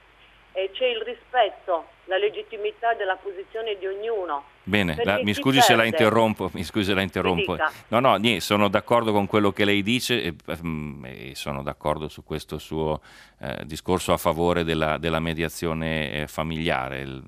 [0.51, 4.45] E c'è il rispetto, la legittimità della posizione di ognuno.
[4.69, 7.57] Bene, la, mi scusi se la interrompo, mi scusi se la interrompo.
[7.87, 12.07] No, no, niente, sono d'accordo con quello che lei dice e, mm, e sono d'accordo
[12.07, 13.01] su questo suo
[13.39, 17.01] eh, discorso a favore della, della mediazione eh, familiare.
[17.01, 17.23] Il,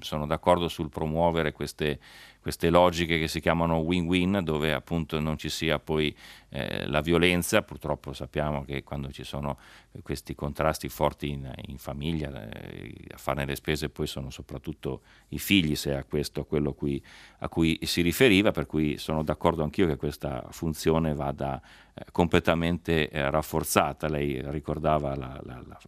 [0.00, 1.98] sono d'accordo sul promuovere queste
[2.40, 6.14] queste logiche che si chiamano win-win, dove appunto non ci sia poi
[6.50, 9.58] eh, la violenza, purtroppo sappiamo che quando ci sono
[10.02, 15.38] questi contrasti forti in, in famiglia, eh, a farne le spese poi sono soprattutto i
[15.38, 17.02] figli, se a questo quello cui,
[17.38, 21.60] a cui si riferiva, per cui sono d'accordo anch'io che questa funzione vada
[21.98, 24.08] eh, completamente eh, rafforzata.
[24.08, 25.78] Lei ricordava la, la, la,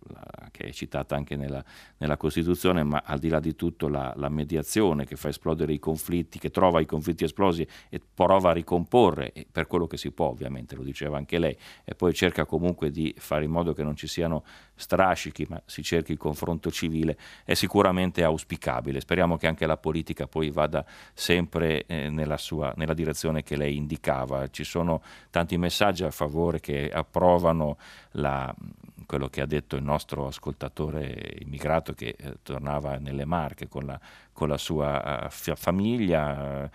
[0.50, 1.64] che è citata anche nella,
[1.98, 6.38] nella, Costituzione, ma al di là di tutto la, mediazione che fa esplodere i conflitti,
[6.40, 10.74] che trova i conflitti esplosi e prova a ricomporre, per quello che si può ovviamente,
[10.74, 14.08] lo diceva anche lei, e poi cerca comunque di fare in modo che non ci
[14.08, 14.42] siano
[14.80, 19.00] strascichi, ma si cerchi il confronto civile, è sicuramente auspicabile.
[19.00, 23.76] Speriamo che anche la politica poi vada sempre eh, nella, sua, nella direzione che lei
[23.76, 24.48] indicava.
[24.48, 27.76] Ci sono tanti messaggi a favore che approvano
[28.12, 28.52] la,
[29.06, 34.00] quello che ha detto il nostro ascoltatore immigrato che eh, tornava nelle Marche con la,
[34.32, 36.62] con la sua uh, famiglia.
[36.64, 36.70] Uh,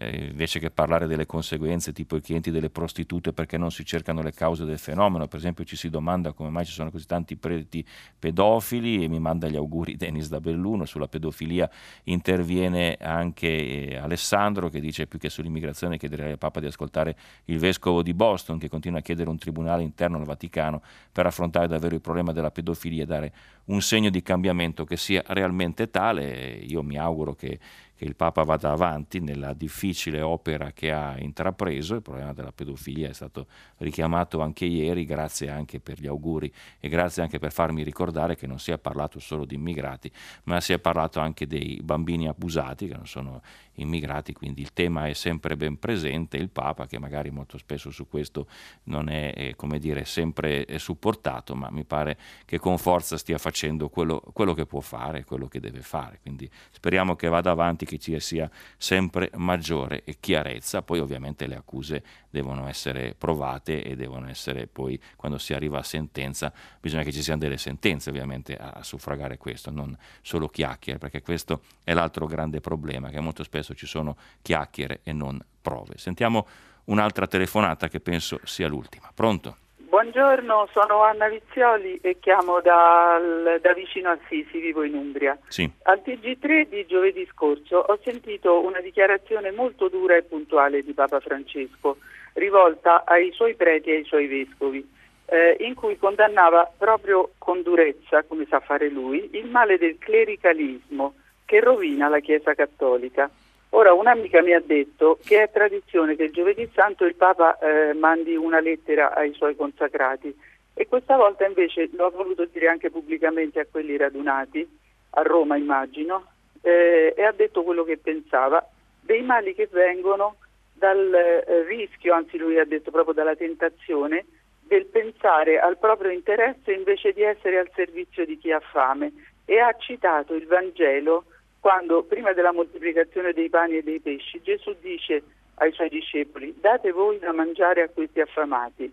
[0.00, 4.22] eh, invece che parlare delle conseguenze, tipo i clienti delle prostitute, perché non si cercano
[4.22, 5.26] le cause del fenomeno.
[5.26, 7.84] Per esempio ci si domanda come mai ci sono così tanti preti
[8.16, 11.68] pedofili e mi manda gli auguri Denis da Belluno, sulla pedofilia
[12.04, 13.48] interviene anche
[13.90, 17.16] eh, Alessandro che dice più che sull'immigrazione chiederei al Papa di ascoltare
[17.46, 20.80] il vescovo di Boston che continua a chiedere un tribunale interno al Vaticano
[21.10, 23.32] per affrontare davvero il problema della pedofilia e dare
[23.64, 26.58] un segno di cambiamento che sia realmente tale.
[26.62, 27.58] Io mi auguro che
[27.98, 33.08] che il Papa vada avanti nella difficile opera che ha intrapreso, il problema della pedofilia
[33.08, 33.48] è stato
[33.78, 38.46] richiamato anche ieri, grazie anche per gli auguri e grazie anche per farmi ricordare che
[38.46, 40.12] non si è parlato solo di immigrati,
[40.44, 43.42] ma si è parlato anche dei bambini abusati, che non sono
[43.78, 48.08] immigrati, quindi il tema è sempre ben presente, il Papa che magari molto spesso su
[48.08, 48.46] questo
[48.84, 53.88] non è, eh, come dire, sempre supportato, ma mi pare che con forza stia facendo
[53.88, 57.98] quello, quello che può fare, quello che deve fare, quindi speriamo che vada avanti, che
[57.98, 64.66] ci sia sempre maggiore chiarezza, poi ovviamente le accuse devono essere provate e devono essere
[64.66, 68.82] poi, quando si arriva a sentenza, bisogna che ci siano delle sentenze ovviamente a, a
[68.82, 73.86] suffragare questo, non solo chiacchiere, perché questo è l'altro grande problema, che molto spesso ci
[73.86, 75.98] sono chiacchiere e non prove.
[75.98, 76.46] Sentiamo
[76.84, 79.10] un'altra telefonata che penso sia l'ultima.
[79.14, 79.56] Pronto?
[79.88, 85.36] Buongiorno, sono Anna Vizioli e chiamo dal, da vicino Assisi, vivo in Umbria.
[85.48, 85.68] Sì.
[85.84, 91.20] Al TG3 di giovedì scorso ho sentito una dichiarazione molto dura e puntuale di Papa
[91.20, 91.96] Francesco
[92.34, 94.86] rivolta ai suoi preti e ai suoi vescovi,
[95.24, 101.14] eh, in cui condannava proprio con durezza, come sa fare lui, il male del clericalismo
[101.44, 103.30] che rovina la Chiesa Cattolica.
[103.70, 107.92] Ora, un'amica mi ha detto che è tradizione che il giovedì santo il Papa eh,
[107.92, 110.34] mandi una lettera ai suoi consacrati.
[110.72, 114.66] E questa volta invece lo ha voluto dire anche pubblicamente a quelli radunati,
[115.10, 116.26] a Roma immagino,
[116.62, 118.66] eh, e ha detto quello che pensava
[119.00, 120.36] dei mali che vengono
[120.72, 124.24] dal eh, rischio, anzi lui ha detto proprio dalla tentazione,
[124.60, 129.12] del pensare al proprio interesse invece di essere al servizio di chi ha fame.
[129.44, 131.24] E ha citato il Vangelo
[131.68, 135.22] quando prima della moltiplicazione dei pani e dei pesci Gesù dice
[135.56, 138.90] ai suoi discepoli date voi da mangiare a questi affamati.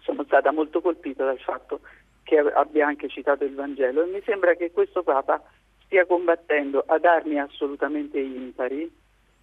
[0.00, 1.80] Sono stata molto colpita dal fatto
[2.22, 5.42] che abbia anche citato il Vangelo e mi sembra che questo Papa
[5.84, 8.90] stia combattendo ad armi assolutamente impari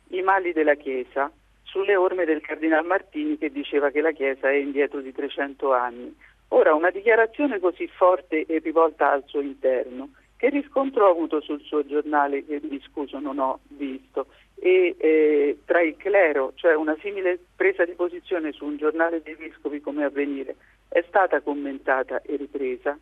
[0.08, 1.32] i mali della Chiesa
[1.62, 6.18] sulle orme del Cardinal Martini che diceva che la Chiesa è indietro di 300 anni.
[6.48, 11.62] Ora, una dichiarazione così forte e rivolta al suo interno, che riscontro ha avuto sul
[11.62, 16.96] suo giornale, che mi scuso non ho visto, e eh, tra il clero, cioè una
[17.02, 20.56] simile presa di posizione su un giornale dei vescovi come avvenire,
[20.88, 22.98] è stata commentata e ripresa?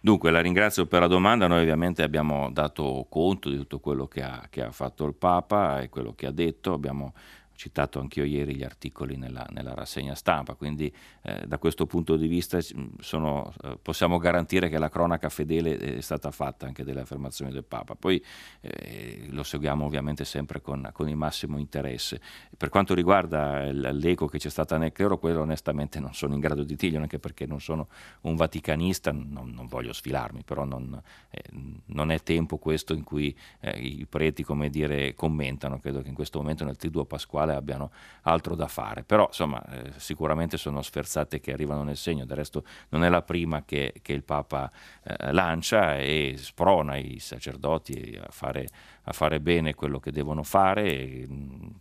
[0.00, 1.46] Dunque, la ringrazio per la domanda.
[1.46, 5.80] Noi ovviamente abbiamo dato conto di tutto quello che ha, che ha fatto il Papa
[5.80, 6.72] e quello che ha detto.
[6.72, 7.12] Abbiamo
[7.56, 10.92] citato anch'io ieri gli articoli nella, nella rassegna stampa, quindi
[11.22, 12.58] eh, da questo punto di vista
[13.00, 17.64] sono, eh, possiamo garantire che la cronaca fedele è stata fatta anche delle affermazioni del
[17.64, 17.94] Papa.
[17.94, 18.22] Poi
[18.60, 22.20] eh, lo seguiamo ovviamente sempre con, con, il massimo interesse.
[22.56, 26.62] Per quanto riguarda l'eco che c'è stata nel clero, quello onestamente non sono in grado
[26.62, 27.88] di dirglielo, anche perché non sono
[28.22, 31.00] un vaticanista, non, non voglio sfilarmi, però non,
[31.30, 31.42] eh,
[31.86, 35.78] non, è tempo questo in cui eh, i preti, come dire, commentano.
[35.80, 37.90] Credo che in questo momento nel Triduo Pasquale quale abbiano
[38.22, 39.04] altro da fare.
[39.04, 43.22] Però insomma eh, sicuramente sono sferzate che arrivano nel segno, del resto non è la
[43.22, 44.70] prima che, che il Papa
[45.02, 48.66] eh, lancia e sprona i sacerdoti a fare,
[49.08, 50.84] a fare bene quello che devono fare.
[50.84, 51.28] E,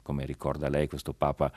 [0.01, 1.51] come ricorda lei questo Papa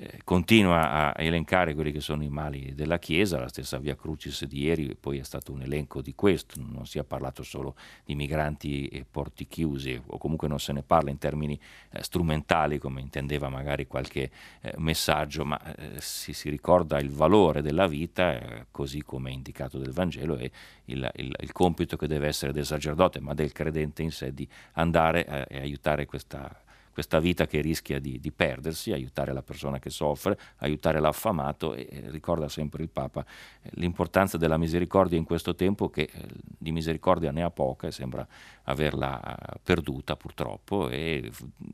[0.00, 4.44] eh, continua a elencare quelli che sono i mali della Chiesa, la stessa Via Crucis
[4.44, 7.74] di ieri poi è stato un elenco di questo, non si è parlato solo
[8.04, 11.58] di migranti e porti chiusi o comunque non se ne parla in termini
[11.90, 14.30] eh, strumentali come intendeva magari qualche
[14.60, 19.32] eh, messaggio, ma eh, si, si, ricorda il valore della vita eh, così come è
[19.32, 20.52] indicato del Vangelo e
[20.84, 24.48] il, il, il, compito che deve essere del sacerdote ma del credente in sé di
[24.74, 26.62] andare e aiutare questa
[26.98, 31.86] questa vita che rischia di, di, perdersi, aiutare la persona che soffre, aiutare l'affamato e
[32.06, 33.24] ricorda sempre il Papa
[33.62, 37.92] eh, l'importanza della misericordia in questo tempo che eh, di misericordia ne ha poca e
[37.92, 38.26] sembra
[38.64, 41.30] averla eh, perduta purtroppo e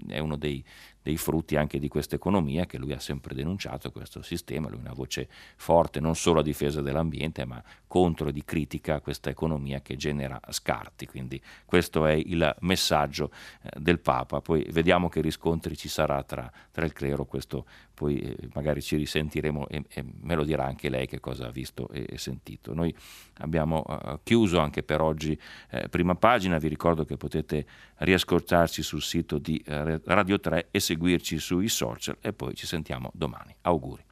[0.08, 0.62] è uno dei,
[1.04, 4.80] dei frutti anche di questa economia che lui ha sempre denunciato, questo sistema, lui ha
[4.80, 9.28] una voce forte non solo a difesa dell'ambiente ma contro e di critica a questa
[9.28, 15.20] economia che genera scarti, quindi questo è il messaggio eh, del Papa, poi vediamo che
[15.20, 20.04] riscontri ci sarà tra, tra il clero, questo poi eh, magari ci risentiremo e, e,
[20.22, 22.74] me lo dirà anche lei che cosa ha visto e, e sentito.
[22.74, 22.94] Noi
[23.38, 25.38] abbiamo uh, chiuso anche per oggi
[25.70, 27.64] eh, prima pagina, vi ricordo che potete
[27.98, 33.10] riascoltarci sul sito di uh, Radio 3 e seguirci sui social e poi ci sentiamo
[33.14, 33.54] domani.
[33.62, 34.02] Auguri.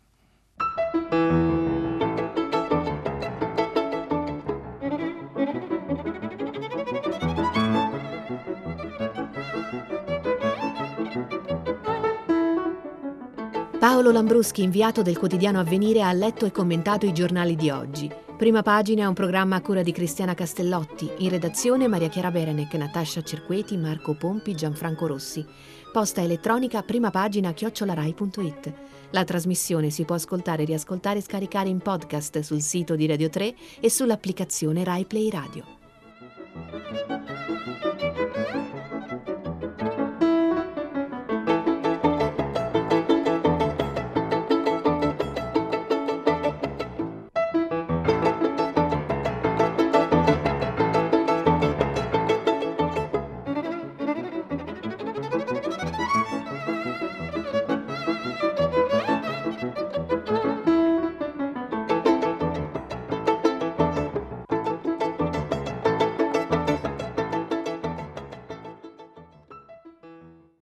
[13.93, 18.11] Paolo Lambruschi, inviato del quotidiano Avvenire, ha letto e commentato i giornali di oggi.
[18.39, 22.73] Prima pagina è un programma a cura di Cristiana Castellotti, in redazione Maria Chiara Berenec,
[22.73, 25.45] Natascia Cerqueti, Marco Pompi, Gianfranco Rossi.
[25.93, 28.73] Posta elettronica prima pagina chiocciolarai.it.
[29.11, 33.55] La trasmissione si può ascoltare, riascoltare e scaricare in podcast sul sito di Radio 3
[33.79, 35.65] e sull'applicazione Rai Play Radio.